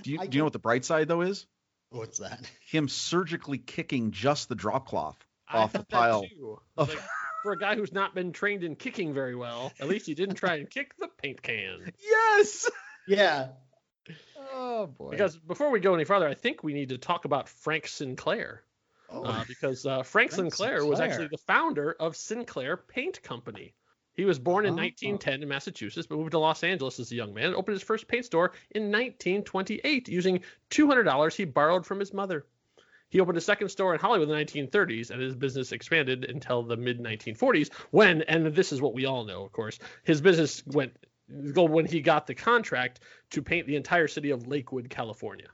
Do 0.04 0.12
you, 0.12 0.20
I 0.20 0.28
do 0.28 0.36
you 0.36 0.40
know 0.42 0.46
what 0.46 0.54
the 0.54 0.60
bright 0.60 0.86
side 0.86 1.08
though 1.08 1.22
is? 1.22 1.46
What's 1.90 2.20
that? 2.20 2.50
Him 2.70 2.88
surgically 2.88 3.58
kicking 3.58 4.12
just 4.12 4.50
the 4.50 4.56
drop 4.56 4.88
cloth 4.88 5.18
I 5.48 5.58
off 5.60 5.72
the 5.74 5.80
thought 5.80 5.90
that 5.90 5.96
pile. 5.96 6.22
too. 6.24 6.60
of- 6.78 6.90
Like, 6.90 7.00
for 7.44 7.52
a 7.52 7.58
guy 7.58 7.76
who's 7.76 7.92
not 7.94 8.16
been 8.16 8.32
trained 8.32 8.64
in 8.64 8.76
kicking 8.76 9.14
very 9.14 9.36
well, 9.36 9.72
at 9.80 9.88
least 9.88 10.08
he 10.08 10.16
didn't 10.16 10.36
try 10.36 10.56
and 10.56 10.70
kick 10.70 10.96
the 10.98 11.08
paint 11.22 11.42
can. 11.44 11.92
Yes. 12.02 12.70
Yeah. 13.08 13.50
Oh 14.54 14.88
boy. 14.88 15.12
Because 15.12 15.38
before 15.38 15.70
we 15.70 15.80
go 15.80 15.94
any 15.94 16.04
further, 16.06 16.28
I 16.28 16.34
think 16.34 16.64
we 16.64 16.74
need 16.74 16.90
to 16.90 16.98
talk 16.98 17.26
about 17.26 17.48
Frank 17.50 17.88
Sinclair. 17.88 18.64
oh, 19.10 19.24
uh, 19.24 19.44
because 19.48 19.86
uh, 19.86 20.04
Frank, 20.04 20.32
Frank 20.32 20.54
Sinclair, 20.54 20.86
was 20.86 21.00
actually 21.00 21.28
the 21.28 21.38
founder 21.38 21.96
of 22.00 22.16
Sinclair 22.16 22.78
Paint 22.78 23.22
Company. 23.24 23.74
He 24.16 24.26
was 24.26 24.38
born 24.40 24.66
in 24.66 24.74
Oh. 24.74 24.78
1910 24.78 25.42
in 25.42 25.50
Massachusetts, 25.50 26.06
but 26.08 26.18
moved 26.20 26.32
to 26.32 26.40
Los 26.40 26.64
Angeles 26.64 27.00
as 27.00 27.12
a 27.12 27.16
young 27.16 27.34
man 27.34 27.46
and 27.48 27.56
opened 27.56 27.74
his 27.76 27.84
first 27.84 28.08
paint 28.08 28.26
store 28.26 28.52
in 28.72 28.84
1928 28.84 30.08
using 30.08 30.42
$200 30.70 31.36
he 31.36 31.46
borrowed 31.46 31.86
from 31.86 32.00
his 32.00 32.14
mother. 32.14 32.46
He 33.14 33.20
opened 33.20 33.38
a 33.38 33.42
second 33.42 33.70
store 33.70 33.94
in 33.94 34.00
Hollywood 34.00 34.28
in 34.28 34.36
the 34.36 34.44
1930s, 34.68 35.12
and 35.12 35.22
his 35.22 35.36
business 35.36 35.72
expanded 35.72 36.26
until 36.26 36.64
the 36.64 36.76
mid 36.76 37.00
1940s, 37.00 37.72
when, 37.92 38.24
and 38.24 38.48
this 38.56 38.72
is 38.72 38.82
what 38.82 38.96
we 38.96 39.06
all 39.06 39.24
know, 39.24 39.46
of 39.46 39.52
course, 39.52 39.78
his 40.04 40.20
business 40.20 40.66
went 40.66 40.98
gold 41.52 41.70
when 41.70 41.86
he 41.86 42.02
got 42.02 42.26
the 42.26 42.34
contract 42.34 43.02
to 43.30 43.44
paint 43.44 43.68
the 43.68 43.76
entire 43.76 44.08
city 44.08 44.32
of 44.32 44.48
Lakewood, 44.48 44.90
California. 44.90 45.46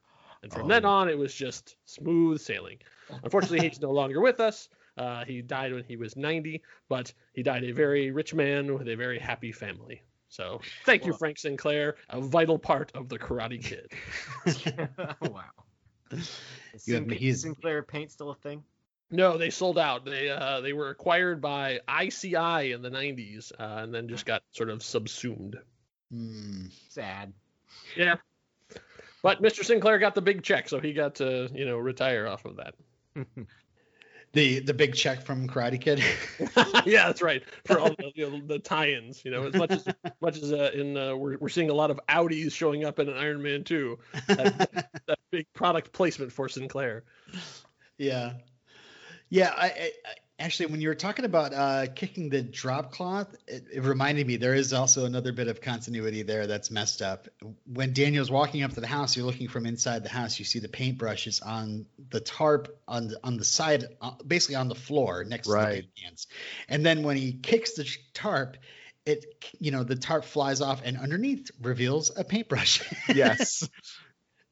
And 0.41 0.53
from 0.53 0.63
Oh. 0.63 0.67
then 0.69 0.85
on, 0.85 1.09
it 1.09 1.17
was 1.17 1.35
just 1.35 1.75
smooth 1.83 2.39
sailing. 2.39 2.77
Unfortunately, 3.23 3.67
he's 3.67 3.81
no 3.81 3.91
longer 3.91 4.21
with 4.21 4.39
us. 4.39 4.69
Uh, 4.95 5.25
he 5.25 5.41
died 5.41 5.73
when 5.73 5.83
he 5.83 5.97
was 5.97 6.15
90, 6.15 6.63
but 6.87 7.13
he 7.33 7.43
died 7.43 7.65
a 7.65 7.71
very 7.71 8.09
rich 8.11 8.33
man 8.33 8.73
with 8.73 8.87
a 8.87 8.95
very 8.95 9.19
happy 9.19 9.51
family. 9.51 10.01
So 10.29 10.61
thank 10.85 11.05
you, 11.05 11.11
Frank 11.11 11.37
Sinclair, 11.37 11.97
a 12.09 12.21
vital 12.21 12.57
part 12.57 12.93
of 12.95 13.09
the 13.09 13.19
Karate 13.19 13.61
Kid. 13.61 13.91
wow. 15.21 15.43
Is 16.73 16.87
You 16.87 16.95
have- 16.95 17.03
Sin- 17.05 17.09
he's- 17.09 17.41
Sinclair 17.41 17.83
paint 17.83 18.11
still 18.11 18.31
a 18.31 18.35
thing? 18.35 18.63
No, 19.11 19.37
they 19.39 19.49
sold 19.49 19.79
out. 19.79 20.05
They 20.05 20.29
uh, 20.29 20.61
they 20.61 20.71
were 20.71 20.89
acquired 20.89 21.41
by 21.41 21.79
ICI 21.89 22.73
in 22.73 22.83
the 22.83 22.91
90s, 22.91 23.51
uh, 23.59 23.81
and 23.81 23.91
then 23.93 24.07
just 24.07 24.23
got 24.25 24.43
sort 24.51 24.69
of 24.69 24.83
subsumed. 24.83 25.57
Hmm. 26.11 26.67
Sad. 26.89 27.33
Yeah. 27.97 28.17
But 29.23 29.41
Mr. 29.41 29.65
Sinclair 29.65 29.97
got 29.97 30.13
the 30.13 30.21
big 30.21 30.43
check, 30.43 30.69
so 30.69 30.79
he 30.79 30.93
got 30.93 31.15
to 31.15 31.49
you 31.53 31.65
know 31.65 31.77
retire 31.77 32.27
off 32.27 32.45
of 32.45 32.57
that. 32.57 32.75
The 34.31 34.59
the 34.59 34.73
big 34.73 34.93
check 34.93 35.23
from 35.23 35.47
Karate 35.47 35.81
Kid. 35.81 36.03
yeah, 36.85 37.07
that's 37.07 37.21
right. 37.21 37.43
For 37.65 37.79
all 37.79 37.89
the, 37.89 38.11
you 38.13 38.29
know, 38.29 38.41
the 38.45 38.59
tie-ins, 38.59 39.25
you 39.25 39.31
know, 39.31 39.47
as 39.47 39.55
much 39.55 39.71
as 39.71 39.87
much 40.21 40.37
as 40.37 40.53
uh, 40.53 40.69
in 40.73 40.95
uh, 40.95 41.15
we're 41.15 41.37
we're 41.39 41.49
seeing 41.49 41.71
a 41.71 41.73
lot 41.73 41.89
of 41.89 41.99
Audis 42.09 42.51
showing 42.51 42.85
up 42.85 42.99
in 42.99 43.09
an 43.09 43.17
Iron 43.17 43.41
Man 43.41 43.63
2. 43.63 43.97
That, 44.27 44.91
that 45.07 45.19
big 45.31 45.47
product 45.53 45.91
placement 45.93 46.31
for 46.31 46.47
Sinclair. 46.47 47.05
Yeah, 47.97 48.33
yeah. 49.29 49.51
I, 49.57 49.65
I 49.65 49.91
actually, 50.39 50.67
when 50.67 50.81
you 50.81 50.87
were 50.87 50.95
talking 50.95 51.25
about 51.25 51.53
uh, 51.53 51.87
kicking 51.93 52.29
the 52.29 52.41
drop 52.41 52.91
cloth, 52.91 53.35
it, 53.47 53.65
it 53.73 53.83
reminded 53.83 54.25
me 54.25 54.37
there 54.37 54.55
is 54.55 54.73
also 54.73 55.05
another 55.05 55.31
bit 55.31 55.47
of 55.47 55.61
continuity 55.61 56.23
there 56.23 56.47
that's 56.47 56.71
messed 56.71 57.01
up. 57.01 57.27
When 57.65 57.93
Daniel's 57.93 58.31
walking 58.31 58.63
up 58.63 58.73
to 58.73 58.81
the 58.81 58.87
house, 58.87 59.15
you're 59.15 59.25
looking 59.25 59.47
from 59.47 59.65
inside 59.65 60.03
the 60.03 60.09
house. 60.09 60.39
You 60.39 60.45
see 60.45 60.59
the 60.59 60.67
paintbrushes 60.67 61.45
on 61.45 61.85
the 62.09 62.19
tarp 62.19 62.79
on 62.87 63.09
the 63.09 63.19
on 63.23 63.37
the 63.37 63.45
side, 63.45 63.85
uh, 64.01 64.11
basically 64.25 64.55
on 64.55 64.69
the 64.69 64.75
floor 64.75 65.23
next 65.23 65.47
to 65.47 65.53
the 65.53 66.01
cans. 66.01 66.27
And 66.67 66.85
then 66.85 67.03
when 67.03 67.17
he 67.17 67.33
kicks 67.33 67.73
the 67.73 67.89
tarp. 68.13 68.57
It, 69.05 69.25
you 69.59 69.71
know, 69.71 69.83
the 69.83 69.95
tarp 69.95 70.23
flies 70.23 70.61
off, 70.61 70.81
and 70.85 70.95
underneath 70.95 71.49
reveals 71.61 72.11
a 72.15 72.23
paintbrush. 72.23 72.83
yes. 73.15 73.67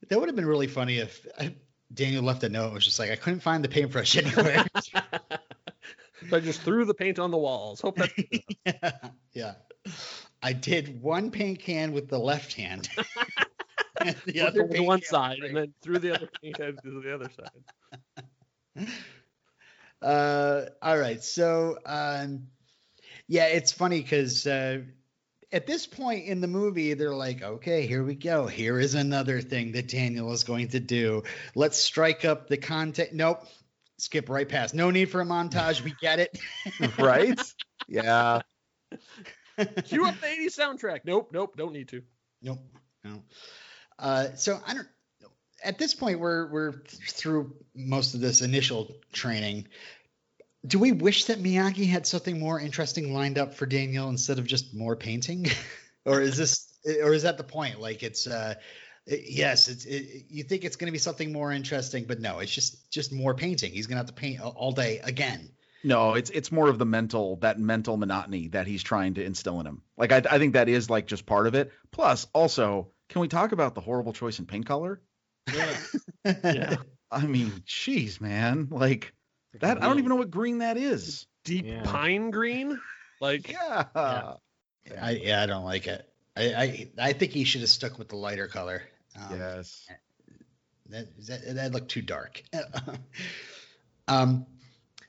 That 0.09 0.19
would 0.19 0.29
have 0.29 0.35
been 0.35 0.47
really 0.47 0.65
funny 0.65 0.97
if 0.97 1.27
Daniel 1.93 2.23
left 2.23 2.43
a 2.43 2.49
note. 2.49 2.69
It 2.69 2.73
was 2.73 2.85
just 2.85 2.97
like, 2.97 3.11
I 3.11 3.17
couldn't 3.17 3.41
find 3.41 3.63
the 3.63 3.69
paintbrush 3.69 4.17
anywhere. 4.17 4.65
so 6.29 6.37
I 6.37 6.39
just 6.39 6.61
threw 6.61 6.85
the 6.85 6.93
paint 6.93 7.19
on 7.19 7.31
the 7.31 7.37
walls. 7.37 7.81
Hope 7.81 7.97
that 7.97 8.11
yeah, 8.65 8.91
yeah. 9.33 9.53
I 10.41 10.53
did 10.53 11.01
one 11.01 11.31
paint 11.31 11.59
can 11.59 11.93
with 11.93 12.09
the 12.09 12.19
left 12.19 12.53
hand. 12.53 12.89
And 13.99 14.15
the 14.25 14.31
the 14.33 14.41
other 14.41 14.63
one 14.83 15.01
side 15.01 15.39
with 15.41 15.49
and 15.49 15.57
then 15.57 15.73
threw 15.81 15.97
the 15.97 16.13
other 16.13 16.29
paint 16.39 16.55
can 16.55 16.77
to 16.83 17.01
the 17.01 17.15
other 17.15 17.31
side. 18.77 18.87
Uh, 20.01 20.65
all 20.83 20.97
right. 20.97 21.23
So, 21.23 21.79
um, 21.85 22.47
yeah, 23.27 23.47
it's 23.47 23.71
funny 23.71 24.01
because 24.01 24.45
uh, 24.45 24.81
at 25.51 25.65
this 25.65 25.87
point 25.87 26.25
in 26.25 26.41
the 26.41 26.47
movie, 26.47 26.93
they're 26.93 27.15
like, 27.15 27.41
okay, 27.41 27.87
here 27.87 28.03
we 28.03 28.15
go. 28.15 28.47
Here 28.47 28.79
is 28.79 28.95
another 28.95 29.41
thing 29.41 29.71
that 29.73 29.87
Daniel 29.87 30.31
is 30.31 30.43
going 30.43 30.69
to 30.69 30.79
do. 30.79 31.23
Let's 31.55 31.77
strike 31.77 32.25
up 32.25 32.47
the 32.47 32.57
content. 32.57 33.13
Nope. 33.13 33.45
Skip 33.97 34.29
right 34.29 34.47
past. 34.47 34.73
No 34.75 34.91
need 34.91 35.09
for 35.09 35.21
a 35.21 35.25
montage. 35.25 35.81
We 35.81 35.95
get 36.01 36.19
it. 36.19 36.37
right. 36.99 37.39
Yeah. 37.87 38.41
Cue 39.85 40.05
up 40.05 40.19
the 40.21 40.27
80s 40.27 40.57
soundtrack. 40.57 40.99
Nope, 41.03 41.29
nope, 41.33 41.55
don't 41.57 41.73
need 41.73 41.87
to. 41.89 42.03
Nope. 42.41 42.59
No. 43.03 43.23
Uh, 43.97 44.27
so 44.35 44.59
I 44.67 44.75
don't. 44.75 44.87
At 45.63 45.79
this 45.79 45.95
point, 45.95 46.19
we're 46.19 46.51
we're 46.51 46.73
through 47.09 47.55
most 47.73 48.13
of 48.13 48.21
this 48.21 48.41
initial 48.43 48.95
training. 49.11 49.67
Do 50.67 50.77
we 50.77 50.91
wish 50.91 51.25
that 51.25 51.39
Miyagi 51.39 51.87
had 51.89 52.05
something 52.05 52.37
more 52.39 52.59
interesting 52.59 53.13
lined 53.13 53.39
up 53.39 53.55
for 53.55 53.65
Daniel 53.65 54.09
instead 54.09 54.37
of 54.37 54.45
just 54.45 54.75
more 54.75 54.95
painting, 54.95 55.47
or 56.05 56.21
is 56.21 56.37
this, 56.37 56.71
or 57.01 57.13
is 57.13 57.23
that 57.23 57.37
the 57.39 57.43
point? 57.43 57.79
Like 57.81 58.03
it's, 58.03 58.27
uh, 58.27 58.53
it- 58.55 58.63
yes, 59.07 59.67
it's. 59.67 59.85
It, 59.85 60.25
you 60.29 60.43
think 60.43 60.63
it's 60.63 60.75
going 60.75 60.87
to 60.87 60.91
be 60.91 60.97
something 60.97 61.31
more 61.31 61.51
interesting, 61.51 62.05
but 62.05 62.19
no, 62.19 62.39
it's 62.39 62.53
just 62.53 62.89
just 62.91 63.11
more 63.11 63.33
painting. 63.33 63.71
He's 63.71 63.87
going 63.87 63.95
to 63.95 63.99
have 63.99 64.07
to 64.07 64.13
paint 64.13 64.39
all- 64.41 64.53
all 64.55 64.71
day 64.71 64.99
again. 65.03 65.49
No, 65.83 66.15
it's 66.15 66.29
it's 66.31 66.51
more 66.51 66.67
of 66.69 66.79
the 66.79 66.85
mental 66.85 67.37
that 67.37 67.59
mental 67.59 67.97
monotony 67.97 68.47
that 68.49 68.67
he's 68.67 68.83
trying 68.83 69.13
to 69.13 69.23
instill 69.23 69.59
in 69.59 69.65
him. 69.67 69.81
Like 69.95 70.11
I 70.11 70.17
I 70.29 70.37
think 70.39 70.53
that 70.53 70.67
is 70.69 70.89
like 70.89 71.05
just 71.07 71.25
part 71.25 71.47
of 71.47 71.55
it. 71.55 71.71
Plus, 71.91 72.27
also, 72.33 72.89
can 73.09 73.21
we 73.21 73.27
talk 73.27 73.51
about 73.51 73.75
the 73.75 73.81
horrible 73.81 74.11
choice 74.11 74.39
in 74.39 74.45
paint 74.45 74.65
color? 74.65 75.01
Yeah. 75.53 75.77
I 77.11 77.25
mean, 77.25 77.51
jeez, 77.65 78.19
man. 78.19 78.67
Like 78.69 79.13
that. 79.61 79.77
I 79.81 79.85
don't 79.87 79.99
even 79.99 80.09
know 80.09 80.15
what 80.17 80.31
green 80.31 80.57
that 80.57 80.77
is. 80.77 81.25
Deep 81.45 81.65
Yeah. 81.65 81.83
pine 81.83 82.31
green? 82.31 82.79
Like, 83.21 83.49
Yeah. 83.49 83.85
I 84.99 85.11
yeah, 85.11 85.41
I 85.43 85.45
don't 85.45 85.63
like 85.63 85.87
it. 85.87 86.05
I 86.35 86.43
I, 86.53 86.89
I 86.99 87.13
think 87.13 87.31
he 87.31 87.43
should 87.45 87.61
have 87.61 87.69
stuck 87.69 87.97
with 87.97 88.09
the 88.09 88.15
lighter 88.17 88.47
color. 88.47 88.81
Um, 89.17 89.37
Yes. 89.37 89.87
That 90.89 91.07
that, 91.27 91.55
that 91.55 91.71
looked 91.73 91.89
too 91.89 92.01
dark. 92.01 92.41
um, 94.07 94.45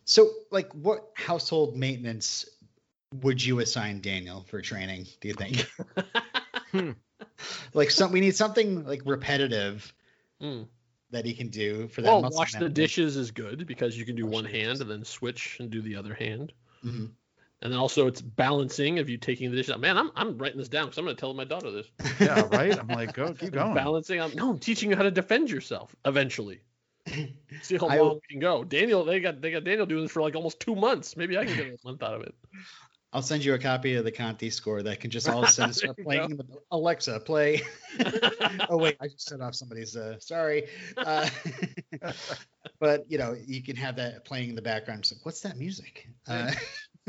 so 0.05 0.31
like, 0.50 0.73
what 0.73 1.11
household 1.15 1.77
maintenance 1.77 2.47
would 3.23 3.45
you 3.45 3.61
assign 3.61 4.00
Daniel 4.00 4.45
for 4.49 4.61
training? 4.61 5.07
Do 5.21 5.29
you 5.29 5.35
think? 5.35 5.71
like, 7.75 7.91
some 7.91 8.11
we 8.12 8.21
need 8.21 8.35
something 8.37 8.85
like 8.85 9.03
repetitive 9.05 9.93
Hmm. 10.41 10.62
that 11.11 11.25
he 11.25 11.35
can 11.35 11.49
do 11.49 11.88
for 11.88 12.03
that. 12.03 12.09
well, 12.09 12.31
wash 12.33 12.55
the 12.55 12.69
dishes 12.69 13.17
is 13.17 13.31
good 13.31 13.67
because 13.67 13.99
you 13.99 14.05
can 14.05 14.15
do 14.15 14.27
Wash 14.27 14.35
one 14.35 14.45
hand 14.45 14.81
and 14.81 14.91
then 14.91 15.05
switch 15.05 15.59
and 15.61 15.71
do 15.71 15.81
the 15.81 15.97
other 15.97 16.15
hand. 16.15 16.53
Mhm. 16.85 17.11
And 17.61 17.73
then 17.73 17.79
also 17.81 18.07
it's 18.07 18.23
balancing 18.23 19.00
of 19.00 19.09
you 19.09 19.17
taking 19.19 19.50
the 19.50 19.57
dishes 19.57 19.73
out. 19.75 19.81
Man, 19.81 19.99
I'm, 19.99 20.11
I'm 20.15 20.38
writing 20.38 20.59
this 20.59 20.69
down 20.69 20.85
because 20.87 20.99
I'm 20.99 21.05
going 21.05 21.17
to 21.17 21.21
tell 21.21 21.35
my 21.35 21.45
daughter 21.45 21.71
this. 21.73 21.87
Yeah. 22.21 22.47
Right. 22.53 22.79
I'm 22.79 22.87
like, 22.88 23.15
go 23.15 23.33
keep 23.35 23.53
going. 23.53 23.75
Balancing. 23.75 24.21
I'm, 24.21 24.33
no, 24.37 24.50
I'm 24.50 24.59
teaching 24.59 24.91
you 24.91 24.97
how 24.97 25.03
to 25.03 25.11
defend 25.11 25.50
yourself 25.50 25.95
eventually. 26.05 26.61
See 27.62 27.77
how 27.77 27.88
I- 27.88 27.99
long 27.99 28.15
we 28.15 28.21
can 28.31 28.38
go. 28.41 28.62
Daniel, 28.65 29.05
they 29.05 29.19
got 29.21 29.41
they 29.41 29.50
got 29.50 29.65
Daniel 29.65 29.87
doing 29.87 30.03
this 30.05 30.12
for 30.12 30.23
like 30.23 30.37
almost 30.37 30.61
two 30.61 30.77
months. 30.77 31.17
Maybe 31.17 31.37
I 31.38 31.47
can 31.47 31.57
get 31.57 31.67
a 31.67 31.79
month 31.87 32.03
out 32.03 32.15
of 32.15 32.23
it. 32.23 32.35
I'll 33.12 33.23
send 33.23 33.43
you 33.43 33.55
a 33.55 33.59
copy 33.59 33.95
of 33.95 34.05
the 34.05 34.12
Conti 34.12 34.50
score 34.50 34.83
that 34.83 35.00
can 35.00 35.11
just 35.11 35.27
all 35.31 35.43
of 35.43 35.49
a 35.49 35.53
sudden 35.53 35.73
start 35.73 35.97
playing. 35.97 36.31
in 36.33 36.37
the- 36.37 36.45
Alexa, 36.71 37.19
play. 37.21 37.62
oh 38.69 38.77
wait, 38.77 38.99
I 39.00 39.09
just 39.09 39.27
set 39.27 39.41
off 39.41 39.55
somebody's. 39.55 39.97
Uh, 39.97 40.17
sorry, 40.21 40.67
uh, 40.99 41.27
but 42.81 43.11
you 43.11 43.19
know 43.19 43.35
you 43.47 43.62
can 43.62 43.77
have 43.77 43.97
that 43.97 44.25
playing 44.25 44.50
in 44.50 44.55
the 44.55 44.62
background. 44.62 45.07
So 45.07 45.17
what's 45.23 45.41
that 45.41 45.57
music? 45.57 46.09
Uh, 46.27 46.53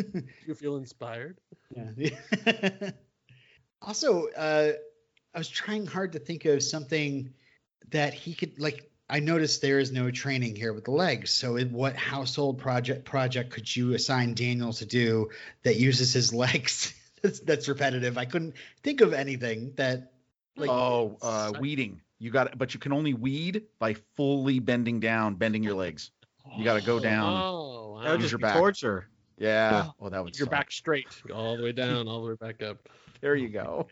you 0.48 0.56
feel 0.56 0.78
inspired? 0.78 1.40
yeah. 1.76 2.92
also, 3.82 4.28
uh, 4.30 4.72
I 5.34 5.38
was 5.38 5.50
trying 5.50 5.86
hard 5.86 6.14
to 6.14 6.20
think 6.20 6.46
of 6.46 6.64
something 6.64 7.34
that 7.90 8.14
he 8.14 8.34
could 8.34 8.60
like. 8.60 8.90
I 9.12 9.20
noticed 9.20 9.62
there 9.62 9.80
is 9.80 9.92
no 9.92 10.12
training 10.12 10.56
here 10.56 10.72
with 10.72 10.86
the 10.86 10.92
legs. 10.92 11.32
So, 11.32 11.56
in 11.56 11.72
what 11.72 11.96
household 11.96 12.60
project 12.60 13.06
project 13.06 13.52
could 13.52 13.76
you 13.76 13.94
assign 13.94 14.34
Daniel 14.36 14.74
to 14.74 14.86
do 14.86 15.30
that 15.64 15.78
uses 15.78 16.14
his 16.14 16.34
legs? 16.46 16.94
that's, 17.22 17.40
that's 17.40 17.68
repetitive. 17.68 18.18
I 18.18 18.26
couldn't 18.26 18.56
think 18.84 19.02
of 19.02 19.14
anything 19.14 19.74
that. 19.76 20.12
Like, 20.56 20.70
oh, 20.70 21.18
uh, 21.22 21.54
weeding. 21.60 22.02
You 22.18 22.32
got 22.32 22.48
it, 22.48 22.58
but 22.58 22.74
you 22.74 22.82
can 22.82 22.92
only 22.92 23.14
weed 23.14 23.64
by 23.80 23.96
fully 24.18 24.60
bending 24.60 25.00
down, 25.00 25.36
bending 25.36 25.64
your 25.64 25.76
legs. 25.76 26.12
You 26.58 26.66
got 26.66 26.78
to 26.80 26.86
go 26.86 27.00
down. 27.00 27.34
Oh, 27.34 28.02
That 28.04 28.12
would 28.12 28.22
just 28.22 28.36
be 28.36 28.42
back. 28.42 28.58
torture. 28.58 29.08
Yeah. 29.40 29.88
Oh, 30.00 30.10
that 30.10 30.24
would. 30.24 30.38
You're 30.38 30.46
suck. 30.46 30.52
back 30.52 30.72
straight, 30.72 31.08
all 31.34 31.58
the 31.58 31.64
way 31.64 31.72
down, 31.72 32.08
all 32.08 32.22
the 32.24 32.30
way 32.30 32.36
back 32.40 32.62
up. 32.62 32.78
There 33.22 33.36
you 33.36 33.50
go. 33.50 33.88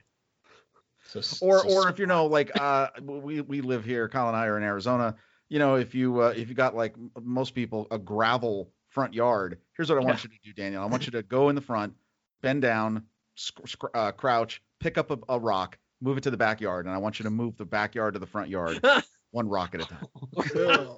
So, 1.05 1.19
or 1.41 1.59
so- 1.59 1.69
or 1.69 1.89
if 1.89 1.99
you 1.99 2.05
know 2.05 2.25
like 2.25 2.51
uh 2.59 2.89
we 3.01 3.39
we 3.39 3.61
live 3.61 3.85
here 3.85 4.09
colin 4.09 4.35
and 4.35 4.43
i 4.43 4.47
are 4.47 4.57
in 4.57 4.63
arizona 4.63 5.15
you 5.47 5.57
know 5.57 5.75
if 5.75 5.95
you 5.95 6.21
uh, 6.21 6.33
if 6.35 6.49
you 6.49 6.53
got 6.53 6.75
like 6.75 6.95
most 7.23 7.55
people 7.55 7.87
a 7.91 7.97
gravel 7.97 8.73
front 8.89 9.13
yard 9.13 9.57
here's 9.77 9.89
what 9.89 9.97
i 9.97 10.03
want 10.03 10.21
you 10.25 10.29
to 10.29 10.35
do 10.43 10.51
daniel 10.51 10.83
i 10.83 10.85
want 10.85 11.05
you 11.05 11.11
to 11.13 11.23
go 11.23 11.47
in 11.47 11.55
the 11.55 11.61
front 11.61 11.93
bend 12.41 12.61
down 12.61 13.03
sc- 13.35 13.65
sc- 13.65 13.85
uh, 13.93 14.11
crouch 14.11 14.61
pick 14.81 14.97
up 14.97 15.09
a, 15.11 15.17
a 15.29 15.39
rock 15.39 15.77
move 16.01 16.17
it 16.17 16.21
to 16.23 16.29
the 16.31 16.35
backyard 16.35 16.85
and 16.85 16.93
i 16.93 16.97
want 16.97 17.19
you 17.19 17.23
to 17.23 17.29
move 17.31 17.55
the 17.55 17.63
backyard 17.65 18.13
to 18.13 18.19
the 18.19 18.27
front 18.27 18.49
yard 18.49 18.85
one 19.31 19.47
rock 19.47 19.73
at 19.75 19.81
a 19.81 19.85
time 19.85 20.97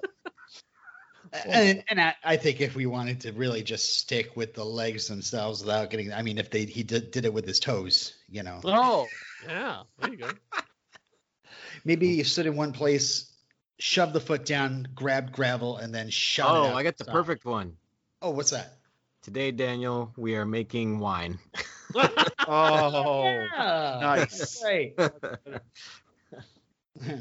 and 1.32 1.84
and 1.88 2.00
I, 2.00 2.14
I 2.24 2.36
think 2.36 2.60
if 2.60 2.74
we 2.74 2.86
wanted 2.86 3.20
to 3.22 3.32
really 3.32 3.62
just 3.62 3.98
stick 3.98 4.36
with 4.36 4.54
the 4.54 4.64
legs 4.64 5.08
themselves 5.08 5.60
without 5.60 5.90
getting, 5.90 6.12
I 6.12 6.22
mean, 6.22 6.38
if 6.38 6.50
they 6.50 6.64
he 6.64 6.82
did, 6.82 7.10
did 7.10 7.24
it 7.24 7.32
with 7.32 7.46
his 7.46 7.60
toes, 7.60 8.14
you 8.28 8.42
know, 8.42 8.60
Oh, 8.64 9.08
yeah. 9.46 9.82
There 9.98 10.10
you 10.10 10.16
go. 10.16 10.28
maybe 11.84 12.08
you 12.08 12.24
stood 12.24 12.46
in 12.46 12.56
one 12.56 12.72
place, 12.72 13.32
shoved 13.78 14.12
the 14.12 14.20
foot 14.20 14.44
down, 14.44 14.88
grabbed 14.94 15.32
gravel, 15.32 15.76
and 15.76 15.94
then 15.94 16.10
shot. 16.10 16.54
Oh, 16.54 16.72
it 16.72 16.74
I 16.74 16.82
got 16.82 16.96
the 16.98 17.04
side. 17.04 17.12
perfect 17.12 17.44
one. 17.44 17.76
Oh, 18.22 18.30
what's 18.30 18.50
that? 18.50 18.74
Today, 19.22 19.50
Daniel, 19.50 20.12
we 20.16 20.36
are 20.36 20.46
making 20.46 20.98
wine. 20.98 21.38
oh 22.46 23.46
Yeah, 23.56 23.98
nice. 24.00 24.62
Right. 24.64 24.94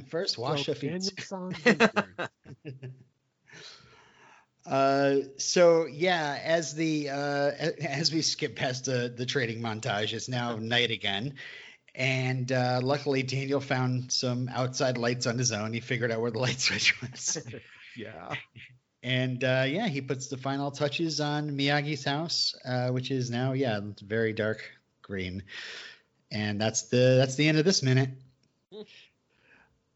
First, 0.10 0.38
wash 0.38 0.68
So 0.68 0.72
your 0.72 0.75
feet. 0.75 1.12
Daniel 4.66 4.78
San 4.78 5.12
Vineyard. 5.12 5.25
Uh, 5.25 5.30
so 5.38 5.86
yeah, 5.86 6.39
as 6.44 6.75
the 6.75 7.10
uh, 7.10 7.16
as 7.82 8.13
we 8.13 8.22
skip 8.22 8.56
past 8.56 8.86
the 8.86 9.13
the 9.16 9.25
trading 9.25 9.62
montage, 9.62 10.13
it's 10.13 10.30
now 10.30 10.56
night 10.56 10.92
again, 10.92 11.36
and 11.96 12.51
uh, 12.51 12.80
luckily 12.84 13.24
Daniel 13.24 13.62
found 13.62 14.12
some 14.12 14.50
outside 14.50 14.98
lights 14.98 15.28
on 15.28 15.38
his 15.38 15.51
own. 15.51 15.74
He 15.74 15.80
figured 15.80 16.12
out 16.12 16.22
where 16.22 16.32
the 16.32 16.39
light 16.39 16.60
switch 16.60 17.01
was, 17.01 17.38
yeah 17.96 18.36
and 19.04 19.44
uh, 19.44 19.66
yeah, 19.68 19.88
he 19.88 20.01
puts 20.01 20.28
the 20.28 20.38
final 20.38 20.72
touches 20.72 21.22
on 21.22 21.51
Miyagi's 21.51 22.04
house, 22.04 22.56
uh, 22.66 22.89
which 22.89 23.12
is 23.12 23.30
now 23.30 23.54
yeah 23.54 23.80
very 24.01 24.34
dark 24.34 24.62
green, 25.01 25.44
and 26.32 26.60
that's 26.60 26.84
the 26.84 27.16
that's 27.18 27.36
the 27.36 27.48
end 27.48 27.58
of 27.58 27.66
this 27.66 27.82
minute. 27.82 28.10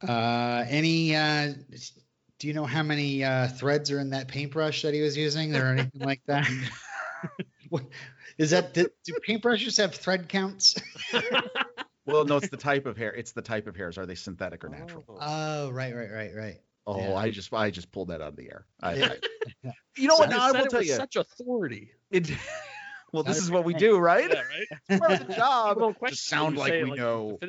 Uh, 0.01 0.65
any 0.67 1.15
uh, 1.15 1.53
do 2.43 2.50
you 2.50 2.53
know 2.53 2.65
how 2.65 2.83
many 2.83 3.23
uh, 3.23 3.47
threads 3.47 3.89
are 3.89 4.00
in 4.00 4.09
that 4.09 4.27
paintbrush 4.27 4.81
that 4.81 4.93
he 4.93 5.00
was 5.00 5.15
using 5.15 5.55
or 5.55 5.67
anything 5.67 6.01
like 6.01 6.19
that? 6.25 6.45
What- 7.69 7.85
Is 8.38 8.50
that 8.50 8.73
do, 8.73 8.89
do 9.05 9.13
paintbrushes 9.25 9.77
have 9.77 9.95
thread 9.95 10.27
counts? 10.27 10.75
well 12.05 12.25
no 12.25 12.35
it's 12.35 12.50
the 12.50 12.57
type 12.57 12.85
of 12.85 12.97
hair 12.97 13.13
it's 13.13 13.31
the 13.31 13.41
type 13.41 13.65
of 13.65 13.77
hairs 13.77 13.97
are 13.97 14.05
they 14.05 14.15
synthetic 14.15 14.65
or 14.65 14.67
natural 14.67 15.05
Oh. 15.07 15.17
Oh, 15.21 15.69
right, 15.69 15.95
right, 15.95 16.12
right, 16.12 16.31
right. 16.35 16.62
oh 16.85 17.00
yeah. 17.00 17.15
i 17.15 17.29
just 17.29 17.53
i 17.53 17.71
just 17.71 17.93
pulled 17.93 18.09
that 18.09 18.19
out 18.19 18.27
of 18.27 18.35
the 18.35 18.47
air 18.51 18.65
I, 18.81 18.95
Yeah. 18.95 19.13
I- 19.65 19.73
you 19.95 20.09
know 20.09 20.15
what 20.17 20.29
now 20.29 20.41
i 20.43 20.51
said 20.51 20.59
will 20.63 20.67
tell 20.67 20.83
you 20.83 20.95
Such 20.95 21.15
authority. 21.15 21.91
it, 22.12 22.29
well 23.13 23.23
this 23.23 23.38
is 23.41 23.50
what 23.50 23.63
we 23.63 23.73
do 23.73 23.97
right 23.97 24.29
Yeah, 24.29 24.41
right. 24.41 24.67
It's 24.89 25.00
part 25.00 25.12
of 25.21 25.27
the 25.27 25.33
job 25.33 25.77
You 25.79 25.95
to 26.09 26.15
sound 26.17 26.57
like 26.57 26.71
say 26.73 26.79
it 26.81 26.89
we 26.89 26.97
know 26.97 27.39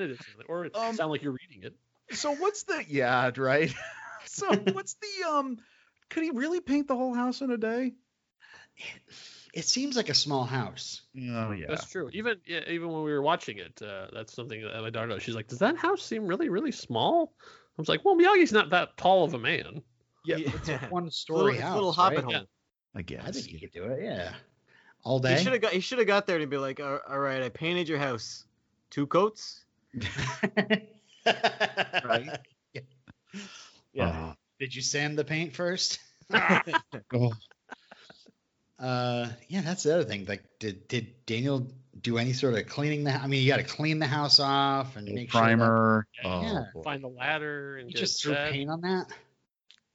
or 0.49 0.69
Um, 0.73 0.95
sound 0.95 1.11
like 1.11 1.23
you're 1.25 1.33
reading 1.49 1.65
it. 1.65 1.75
So 2.17 2.33
what's 2.37 2.63
the 2.63 2.85
yeah 2.89 3.33
right? 3.37 3.75
So 4.35 4.53
what's 4.73 4.95
the 4.95 5.29
um? 5.29 5.59
Could 6.11 6.25
he 6.25 6.31
really 6.31 6.61
paint 6.61 6.89
the 6.89 6.97
whole 6.97 7.15
house 7.15 7.41
in 7.41 7.51
a 7.51 7.57
day? 7.57 7.93
It 9.55 9.65
seems 9.65 9.97
like 9.97 10.09
a 10.09 10.15
small 10.15 10.45
house. 10.45 11.03
Oh 11.17 11.53
yeah. 11.53 11.67
That's 11.69 11.89
true. 11.89 12.11
Even 12.13 12.39
yeah, 12.45 12.61
even 12.69 12.89
when 12.91 13.05
we 13.05 13.13
were 13.13 13.23
watching 13.23 13.59
it, 13.59 13.81
uh, 13.81 14.09
that's 14.13 14.35
something 14.35 14.63
that 14.63 14.81
my 14.83 14.91
daughter 14.91 15.07
knows. 15.07 15.23
She's 15.23 15.37
like, 15.37 15.47
"Does 15.47 15.61
that 15.61 15.77
house 15.77 16.03
seem 16.03 16.27
really, 16.27 16.49
really 16.49 16.73
small?" 16.73 17.33
I 17.41 17.47
was 17.79 17.89
like, 17.89 18.05
"Well, 18.05 18.17
Miyagi's 18.17 18.53
not 18.53 18.71
that 18.71 18.97
tall 18.97 19.25
of 19.25 19.35
a 19.35 19.39
man." 19.39 19.83
Yeah. 20.25 20.37
It's 20.39 20.69
a 20.69 20.79
one 20.91 21.11
story 21.11 21.39
little, 21.39 21.55
it's 21.55 21.63
house. 21.63 21.73
a 21.73 21.77
little 21.77 21.93
hobbit 21.93 22.17
right? 22.17 22.25
hole. 22.25 22.33
Yeah. 22.33 22.41
I 22.95 22.99
I 22.99 23.03
guess. 23.03 23.35
think 23.35 23.53
you 23.53 23.61
could 23.61 23.73
do 23.73 23.85
it. 23.85 24.03
Yeah, 24.03 24.33
all 25.05 25.21
day. 25.21 25.37
He 25.37 25.45
should 25.45 25.53
have 25.53 25.63
got. 25.63 25.73
He 25.73 25.81
should 25.81 25.99
have 25.99 26.07
got 26.09 26.27
there 26.27 26.39
and 26.39 26.51
be 26.51 26.59
like, 26.59 26.81
"All 26.81 26.99
all 27.09 27.19
right, 27.19 27.43
I 27.43 27.49
painted 27.49 27.89
your 27.89 27.99
house. 27.99 28.45
Two 28.91 29.07
coats. 29.07 29.65
Right. 31.27 32.29
Yeah. 32.75 32.83
Uh, 33.99 34.35
Did 34.59 34.75
you 34.75 34.83
sand 34.83 35.19
the 35.19 35.25
paint 35.25 35.55
first? 35.55 35.99
oh, 37.15 37.33
Uh, 38.79 39.29
yeah, 39.49 39.61
that's 39.63 39.83
the 39.85 39.95
other 39.95 40.05
thing. 40.05 40.25
Like, 40.27 40.43
did 40.59 40.89
did 40.89 41.25
Daniel 41.27 41.69
do 42.01 42.19
any 42.19 42.33
sort 42.33 42.55
of 42.55 42.67
cleaning? 42.67 43.05
The 43.05 43.13
I 43.15 43.27
mean, 43.29 43.43
you 43.43 43.49
got 43.49 43.59
to 43.59 43.63
clean 43.65 43.99
the 44.01 44.07
house 44.07 44.41
off 44.41 44.97
and 44.97 45.07
make 45.13 45.31
primer. 45.31 46.07
Yeah. 46.23 46.29
Oh, 46.29 46.43
Yeah. 46.43 46.65
boy. 46.75 46.83
Find 46.83 47.05
the 47.05 47.09
ladder 47.09 47.77
and 47.77 47.89
You 47.91 47.97
just 47.97 48.21
threw 48.23 48.35
set. 48.35 48.53
paint 48.53 48.69
on 48.71 48.81
that. 48.81 49.07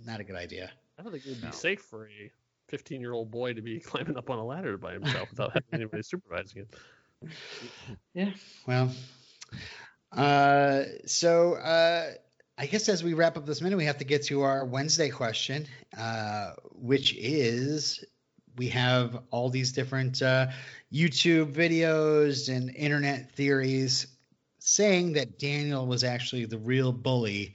Not 0.06 0.22
a 0.22 0.24
good 0.24 0.38
idea. 0.38 0.72
I 0.98 1.04
don't 1.04 1.12
think 1.12 1.26
it 1.26 1.30
would 1.30 1.42
be 1.42 1.48
No. 1.48 1.52
safe 1.52 1.82
for 1.82 2.08
a 2.08 2.32
15 2.70 3.02
year 3.02 3.12
old 3.14 3.30
boy 3.32 3.54
to 3.54 3.62
be 3.62 3.80
climbing 3.82 4.18
up 4.18 4.30
on 4.30 4.40
a 4.40 4.46
ladder 4.46 4.78
by 4.78 4.94
himself 4.94 5.30
without 5.30 5.52
having 5.54 5.70
anybody 5.74 6.04
supervising 6.04 6.62
it. 7.22 7.32
Yeah. 8.14 8.32
Well, 8.66 8.92
uh, 10.14 10.84
so 11.06 11.56
uh, 11.56 12.12
I 12.60 12.66
guess 12.66 12.90
as 12.90 13.06
we 13.06 13.14
wrap 13.14 13.38
up 13.38 13.46
this 13.46 13.62
minute, 13.62 13.78
we 13.78 13.86
have 13.86 14.00
to 14.00 14.04
get 14.04 14.26
to 14.26 14.42
our 14.42 14.66
Wednesday 14.66 15.10
question, 15.10 15.66
uh, 15.98 16.52
which 16.74 17.16
is 17.18 18.04
we 18.58 18.68
have 18.68 19.24
all 19.32 19.50
these 19.50 19.72
different 19.72 20.22
uh, 20.22 20.48
YouTube 20.94 21.54
videos 21.54 22.54
and 22.54 22.76
internet 22.76 23.32
theories 23.32 24.08
saying 24.60 25.14
that 25.14 25.40
Daniel 25.40 25.88
was 25.88 26.04
actually 26.04 26.44
the 26.44 26.58
real 26.58 26.92
bully. 26.92 27.54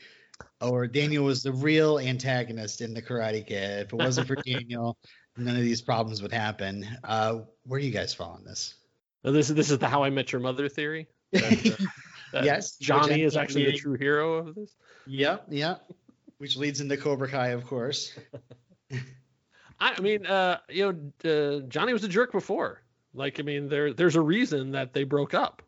Or 0.63 0.87
Daniel 0.87 1.27
was 1.27 1.43
the 1.43 1.53
real 1.53 1.99
antagonist 1.99 2.81
in 2.81 2.95
the 2.95 3.03
Karate 3.03 3.47
Kid. 3.47 3.87
If 3.87 3.93
it 3.93 3.97
wasn't 3.97 4.27
for 4.27 4.37
Daniel, 4.47 4.97
none 5.37 5.55
of 5.55 5.63
these 5.63 5.83
problems 5.83 6.23
would 6.23 6.33
happen. 6.33 6.89
Uh, 7.05 7.41
where 7.65 7.79
do 7.79 7.85
you 7.85 7.93
guys 7.93 8.15
fall 8.15 8.31
on 8.31 8.45
this? 8.45 8.75
Now, 9.23 9.33
this 9.33 9.51
is 9.51 9.55
this 9.55 9.71
is 9.71 9.79
the 9.79 9.89
How 9.89 10.03
I 10.03 10.09
Met 10.09 10.33
Your 10.33 10.41
Mother 10.41 10.71
theory. 10.71 11.09
Yes, 12.43 12.77
Johnny 12.77 13.23
is 13.23 13.37
actually 13.37 13.67
the 13.67 13.79
true 13.79 13.97
hero 13.97 14.35
of 14.35 14.55
this. 14.55 14.75
Yep, 15.07 15.47
yep. 15.51 15.85
Which 16.39 16.57
leads 16.57 16.81
into 16.81 16.97
Cobra 16.97 17.29
Kai, 17.29 17.49
of 17.49 17.67
course. 17.67 18.13
I, 19.81 19.95
I 19.97 20.01
mean, 20.01 20.27
uh, 20.27 20.59
you 20.69 21.13
know, 21.25 21.31
uh, 21.31 21.61
Johnny 21.69 21.93
was 21.93 22.05
a 22.05 22.09
jerk 22.09 22.33
before. 22.33 22.83
Like, 23.13 23.39
I 23.39 23.43
mean, 23.43 23.69
there 23.69 23.93
there's 23.93 24.17
a 24.17 24.21
reason 24.21 24.73
that 24.73 24.93
they 24.93 25.05
broke 25.05 25.35
up. 25.35 25.63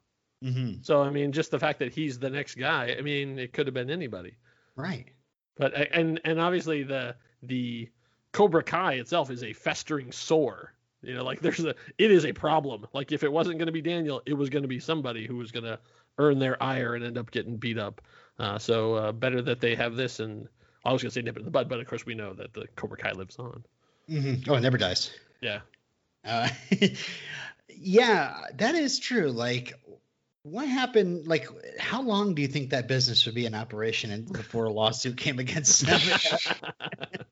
Mm-hmm. 0.44 0.82
So, 0.82 1.02
I 1.02 1.10
mean, 1.10 1.32
just 1.32 1.50
the 1.50 1.58
fact 1.58 1.78
that 1.78 1.92
he's 1.92 2.18
the 2.18 2.30
next 2.30 2.56
guy. 2.56 2.94
I 2.98 3.02
mean, 3.02 3.38
it 3.38 3.52
could 3.52 3.66
have 3.66 3.74
been 3.74 3.90
anybody. 3.90 4.36
Right. 4.74 5.06
But 5.56 5.74
and 5.92 6.20
and 6.24 6.40
obviously 6.40 6.82
the 6.82 7.16
the 7.42 7.88
Cobra 8.32 8.62
Kai 8.62 8.94
itself 8.94 9.30
is 9.30 9.42
a 9.42 9.52
festering 9.52 10.12
sore. 10.12 10.74
You 11.02 11.14
know, 11.14 11.24
like 11.24 11.40
there's 11.40 11.64
a 11.64 11.74
it 11.98 12.10
is 12.10 12.26
a 12.26 12.32
problem. 12.32 12.86
Like 12.92 13.12
if 13.12 13.22
it 13.22 13.32
wasn't 13.32 13.58
going 13.58 13.66
to 13.66 13.72
be 13.72 13.80
Daniel, 13.80 14.22
it 14.26 14.34
was 14.34 14.50
going 14.50 14.62
to 14.62 14.68
be 14.68 14.80
somebody 14.80 15.26
who 15.26 15.36
was 15.36 15.52
going 15.52 15.64
to 15.64 15.78
earn 16.18 16.38
their 16.38 16.62
ire 16.62 16.94
and 16.94 17.04
end 17.04 17.18
up 17.18 17.30
getting 17.30 17.56
beat 17.56 17.78
up. 17.78 18.00
Uh, 18.38 18.58
so 18.58 18.94
uh, 18.94 19.12
better 19.12 19.40
that 19.42 19.60
they 19.60 19.74
have 19.74 19.96
this 19.96 20.20
and 20.20 20.48
I 20.84 20.92
was 20.92 21.02
going 21.02 21.10
to 21.10 21.14
say 21.14 21.22
nip 21.22 21.36
it 21.36 21.40
in 21.40 21.44
the 21.44 21.50
bud, 21.50 21.68
but 21.68 21.80
of 21.80 21.86
course 21.86 22.06
we 22.06 22.14
know 22.14 22.32
that 22.34 22.52
the 22.52 22.66
Cobra 22.76 22.96
Kai 22.96 23.12
lives 23.12 23.38
on. 23.38 23.64
Mm-hmm. 24.08 24.50
Oh, 24.50 24.54
it 24.54 24.60
never 24.60 24.78
dies. 24.78 25.10
Yeah. 25.40 25.60
Uh, 26.24 26.48
yeah, 27.68 28.36
that 28.54 28.74
is 28.76 29.00
true. 29.00 29.30
Like, 29.32 29.74
what 30.42 30.68
happened? 30.68 31.26
Like, 31.26 31.48
how 31.80 32.02
long 32.02 32.34
do 32.34 32.42
you 32.42 32.48
think 32.48 32.70
that 32.70 32.86
business 32.86 33.26
would 33.26 33.34
be 33.34 33.46
in 33.46 33.54
operation 33.54 34.12
and 34.12 34.32
before 34.32 34.66
a 34.66 34.70
lawsuit 34.70 35.16
came 35.16 35.40
against 35.40 35.86
them? 35.86 36.00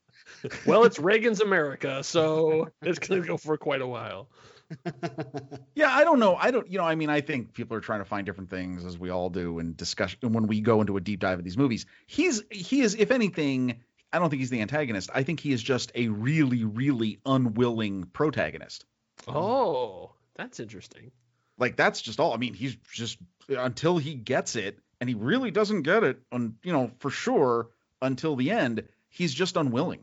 well, 0.65 0.83
it's 0.83 0.99
Reagan's 0.99 1.41
America, 1.41 2.03
so 2.03 2.69
it's 2.81 2.99
going 2.99 3.21
to 3.21 3.27
go 3.27 3.37
for 3.37 3.57
quite 3.57 3.81
a 3.81 3.87
while. 3.87 4.27
Yeah, 5.75 5.89
I 5.89 6.05
don't 6.05 6.19
know. 6.19 6.37
I 6.37 6.51
don't, 6.51 6.71
you 6.71 6.77
know, 6.77 6.85
I 6.85 6.95
mean, 6.95 7.09
I 7.09 7.19
think 7.19 7.53
people 7.53 7.75
are 7.75 7.81
trying 7.81 7.99
to 7.99 8.05
find 8.05 8.25
different 8.25 8.49
things 8.49 8.85
as 8.85 8.97
we 8.97 9.09
all 9.09 9.29
do 9.29 9.59
in 9.59 9.75
discussion 9.75 10.31
when 10.31 10.47
we 10.47 10.61
go 10.61 10.79
into 10.79 10.95
a 10.95 11.01
deep 11.01 11.19
dive 11.19 11.37
of 11.37 11.43
these 11.43 11.57
movies. 11.57 11.85
He's, 12.07 12.41
he 12.49 12.79
is, 12.79 12.95
if 12.95 13.11
anything, 13.11 13.81
I 14.13 14.19
don't 14.19 14.29
think 14.29 14.39
he's 14.39 14.49
the 14.49 14.61
antagonist. 14.61 15.09
I 15.13 15.23
think 15.23 15.41
he 15.41 15.51
is 15.51 15.61
just 15.61 15.91
a 15.93 16.07
really, 16.07 16.63
really 16.63 17.19
unwilling 17.25 18.05
protagonist. 18.05 18.85
Oh, 19.27 20.11
that's 20.35 20.61
interesting. 20.61 21.11
Like 21.57 21.75
that's 21.75 22.01
just 22.01 22.19
all. 22.19 22.33
I 22.33 22.37
mean, 22.37 22.53
he's 22.53 22.77
just 22.93 23.17
until 23.49 23.97
he 23.97 24.15
gets 24.15 24.55
it, 24.55 24.79
and 24.99 25.09
he 25.09 25.15
really 25.15 25.51
doesn't 25.51 25.83
get 25.83 26.03
it, 26.03 26.19
on 26.31 26.55
you 26.63 26.71
know, 26.71 26.91
for 26.99 27.09
sure 27.09 27.69
until 28.01 28.35
the 28.35 28.51
end. 28.51 28.83
He's 29.09 29.33
just 29.33 29.55
unwilling 29.55 30.01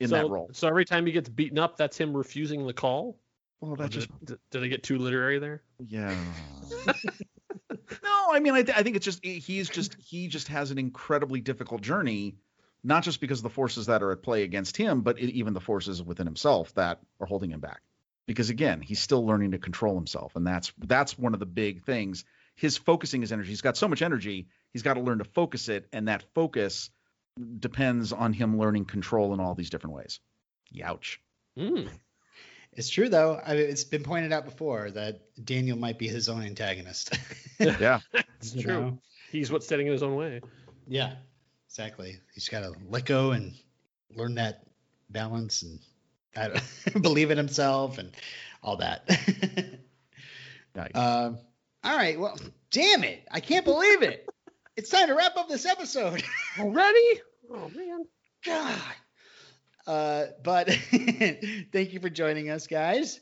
in 0.00 0.08
so, 0.08 0.16
that 0.16 0.28
role. 0.28 0.50
So 0.52 0.68
every 0.68 0.84
time 0.84 1.06
he 1.06 1.12
gets 1.12 1.28
beaten 1.28 1.58
up, 1.58 1.76
that's 1.76 1.98
him 1.98 2.16
refusing 2.16 2.66
the 2.66 2.72
call. 2.72 3.18
Well, 3.64 3.74
Or 3.74 3.76
that's 3.76 3.94
just 3.94 4.08
did, 4.24 4.38
did 4.50 4.62
I 4.62 4.66
get 4.68 4.82
too 4.82 4.98
literary 4.98 5.38
there? 5.38 5.62
Yeah. 5.78 6.14
no, 7.70 8.26
I 8.32 8.40
mean, 8.40 8.54
I, 8.54 8.62
th- 8.62 8.76
I 8.76 8.82
think 8.82 8.96
it's 8.96 9.04
just 9.04 9.24
he's 9.24 9.68
just 9.68 9.96
he 9.98 10.28
just 10.28 10.48
has 10.48 10.70
an 10.70 10.78
incredibly 10.78 11.40
difficult 11.40 11.80
journey, 11.82 12.36
not 12.82 13.02
just 13.02 13.20
because 13.20 13.38
of 13.38 13.44
the 13.44 13.50
forces 13.50 13.86
that 13.86 14.02
are 14.02 14.12
at 14.12 14.22
play 14.22 14.42
against 14.42 14.76
him, 14.76 15.00
but 15.00 15.18
it, 15.18 15.30
even 15.32 15.54
the 15.54 15.60
forces 15.60 16.02
within 16.02 16.26
himself 16.26 16.74
that 16.74 17.00
are 17.20 17.26
holding 17.26 17.50
him 17.50 17.60
back. 17.60 17.80
because 18.26 18.50
again, 18.50 18.80
he's 18.80 19.00
still 19.00 19.24
learning 19.26 19.52
to 19.52 19.58
control 19.58 19.94
himself, 19.94 20.36
and 20.36 20.46
that's 20.46 20.72
that's 20.78 21.18
one 21.18 21.34
of 21.34 21.40
the 21.40 21.46
big 21.46 21.84
things. 21.84 22.24
His 22.56 22.76
focusing 22.76 23.20
his 23.20 23.32
energy. 23.32 23.48
He's 23.48 23.62
got 23.62 23.76
so 23.76 23.88
much 23.88 24.02
energy. 24.02 24.46
He's 24.72 24.82
got 24.82 24.94
to 24.94 25.00
learn 25.00 25.18
to 25.18 25.24
focus 25.24 25.68
it, 25.68 25.86
and 25.92 26.08
that 26.08 26.22
focus 26.34 26.90
depends 27.58 28.12
on 28.12 28.32
him 28.32 28.58
learning 28.58 28.84
control 28.84 29.34
in 29.34 29.40
all 29.40 29.54
these 29.54 29.70
different 29.70 29.96
ways. 29.96 30.20
Youch. 30.72 31.16
Mm. 31.58 31.88
It's 32.76 32.88
true 32.88 33.08
though. 33.08 33.40
I 33.46 33.54
mean, 33.54 33.66
it's 33.68 33.84
been 33.84 34.02
pointed 34.02 34.32
out 34.32 34.44
before 34.44 34.90
that 34.92 35.20
Daniel 35.44 35.78
might 35.78 35.98
be 35.98 36.08
his 36.08 36.28
own 36.28 36.42
antagonist. 36.42 37.16
Yeah. 37.60 38.00
It's 38.40 38.52
true. 38.52 38.72
know? 38.72 38.98
He's 39.30 39.50
what's 39.50 39.64
standing 39.64 39.86
in 39.86 39.92
his 39.92 40.02
own 40.02 40.16
way. 40.16 40.40
Yeah, 40.86 41.14
exactly. 41.66 42.18
He's 42.34 42.48
got 42.48 42.60
to 42.60 42.74
let 42.90 43.06
go 43.06 43.30
and 43.30 43.54
learn 44.14 44.34
that 44.34 44.64
balance 45.08 45.62
and 45.62 45.78
I 46.36 46.48
don't, 46.48 47.02
believe 47.02 47.30
in 47.30 47.38
himself 47.38 47.96
and 47.98 48.10
all 48.62 48.76
that. 48.78 49.06
Yikes. 50.76 50.96
um, 50.96 51.38
all 51.84 51.96
right. 51.96 52.18
Well, 52.18 52.36
damn 52.70 53.04
it. 53.04 53.26
I 53.30 53.40
can't 53.40 53.64
believe 53.64 54.02
it. 54.02 54.28
it's 54.76 54.90
time 54.90 55.06
to 55.06 55.14
wrap 55.14 55.36
up 55.36 55.48
this 55.48 55.64
episode. 55.64 56.22
Already? 56.58 57.20
Oh 57.50 57.70
man. 57.74 58.04
God. 58.44 58.78
Uh, 59.86 60.26
but 60.42 60.68
thank 61.72 61.92
you 61.92 62.00
for 62.00 62.08
joining 62.08 62.50
us, 62.50 62.66
guys. 62.66 63.20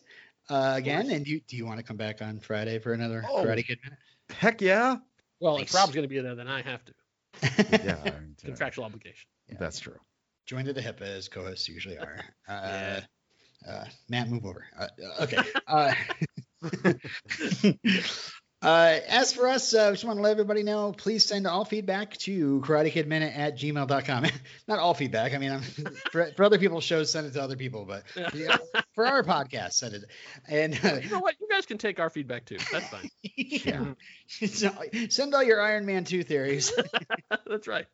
Uh, 0.48 0.74
again, 0.76 1.10
and 1.10 1.26
you 1.26 1.40
do 1.48 1.56
you 1.56 1.64
want 1.66 1.78
to 1.78 1.84
come 1.84 1.96
back 1.96 2.20
on 2.22 2.40
Friday 2.40 2.78
for 2.78 2.92
another 2.92 3.24
Oh. 3.30 3.44
Karate 3.44 3.64
Kid 3.66 3.78
minute? 3.84 3.98
Heck 4.30 4.60
yeah. 4.60 4.96
Well, 5.40 5.58
Nice. 5.58 5.68
if 5.70 5.74
Rob's 5.74 5.92
going 5.92 6.02
to 6.04 6.08
be 6.08 6.20
there, 6.20 6.34
then 6.34 6.48
I 6.48 6.62
have 6.62 6.84
to. 6.84 6.92
Yeah. 7.84 7.96
uh, 8.04 8.10
Contractual 8.44 8.84
obligation. 8.84 9.28
That's 9.58 9.78
true. 9.80 9.98
Joined 10.46 10.68
at 10.68 10.74
the 10.74 10.82
hip 10.82 11.00
as 11.00 11.28
co-hosts 11.28 11.68
usually 11.68 11.98
are. 11.98 12.18
Uh, 12.48 12.60
Yeah. 12.64 13.00
uh, 13.68 13.84
Matt, 14.08 14.28
move 14.28 14.44
over. 14.44 14.64
Uh, 14.78 14.88
okay. 15.20 15.42
Uh, 18.62 19.00
as 19.08 19.32
for 19.32 19.48
us, 19.48 19.74
uh, 19.74 19.90
just 19.90 20.04
want 20.04 20.18
to 20.18 20.22
let 20.22 20.30
everybody 20.30 20.62
know, 20.62 20.92
please 20.92 21.24
send 21.24 21.46
all 21.46 21.64
feedback 21.64 22.16
to 22.18 22.60
karatekidminute 22.60 23.36
at 23.36 23.58
gmail.com. 23.58 24.26
Not 24.68 24.78
all 24.78 24.94
feedback. 24.94 25.34
I 25.34 25.38
mean, 25.38 25.60
for, 26.12 26.26
for 26.36 26.44
other 26.44 26.58
people's 26.58 26.84
shows, 26.84 27.10
send 27.10 27.26
it 27.26 27.32
to 27.32 27.42
other 27.42 27.56
people, 27.56 27.84
but 27.84 28.04
yeah, 28.34 28.56
for 28.94 29.06
our 29.06 29.24
podcast, 29.24 29.72
send 29.72 29.94
it. 29.94 30.04
And 30.48 30.78
uh, 30.84 31.00
You 31.02 31.10
know 31.10 31.18
what? 31.18 31.34
You 31.40 31.48
guys 31.50 31.66
can 31.66 31.78
take 31.78 31.98
our 31.98 32.10
feedback 32.10 32.44
too. 32.44 32.58
That's 32.70 32.88
fine. 32.88 33.10
yeah. 33.36 33.94
So, 34.28 34.70
send 35.08 35.34
all 35.34 35.42
your 35.42 35.60
Iron 35.60 35.84
Man 35.84 36.04
2 36.04 36.22
theories. 36.22 36.72
That's 37.46 37.66
right. 37.66 37.86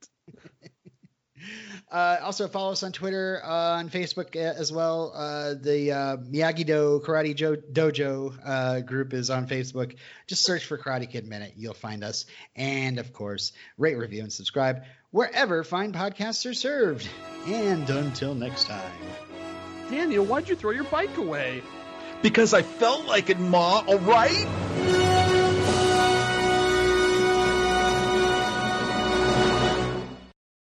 Uh, 1.90 2.18
also 2.22 2.48
follow 2.48 2.72
us 2.72 2.83
on 2.83 2.92
Twitter, 2.92 3.40
uh, 3.42 3.79
on 3.79 3.88
Facebook 3.90 4.37
uh, 4.37 4.59
as 4.59 4.72
well. 4.72 5.12
Uh, 5.14 5.55
the 5.55 5.92
uh, 5.92 6.16
Miyagi 6.16 6.66
Do 6.66 7.03
Karate 7.05 7.35
jo- 7.35 7.57
Dojo 7.57 8.38
uh, 8.44 8.81
group 8.81 9.14
is 9.14 9.31
on 9.31 9.46
Facebook. 9.46 9.96
Just 10.27 10.44
search 10.44 10.64
for 10.64 10.77
Karate 10.77 11.11
Kid 11.11 11.27
Minute. 11.27 11.55
You'll 11.57 11.74
find 11.74 12.05
us. 12.05 12.27
And 12.57 12.98
of 12.98 13.12
course, 13.12 13.53
rate, 13.77 13.96
review, 13.96 14.22
and 14.22 14.33
subscribe 14.33 14.83
wherever 15.11 15.64
fine 15.64 15.92
podcasts 15.92 16.48
are 16.48 16.55
served. 16.55 17.09
And 17.46 17.88
until 17.88 18.35
next 18.35 18.64
time. 18.64 18.92
Daniel, 19.90 20.24
why'd 20.24 20.48
you 20.48 20.57
throw 20.57 20.72
your 20.72 20.85
bike 20.85 21.16
away? 21.16 21.62
Because 22.20 22.53
I 22.53 22.62
felt 22.62 23.07
like 23.07 23.31
it, 23.31 23.38
Ma. 23.38 23.83
All 23.87 23.98
right. 23.98 24.98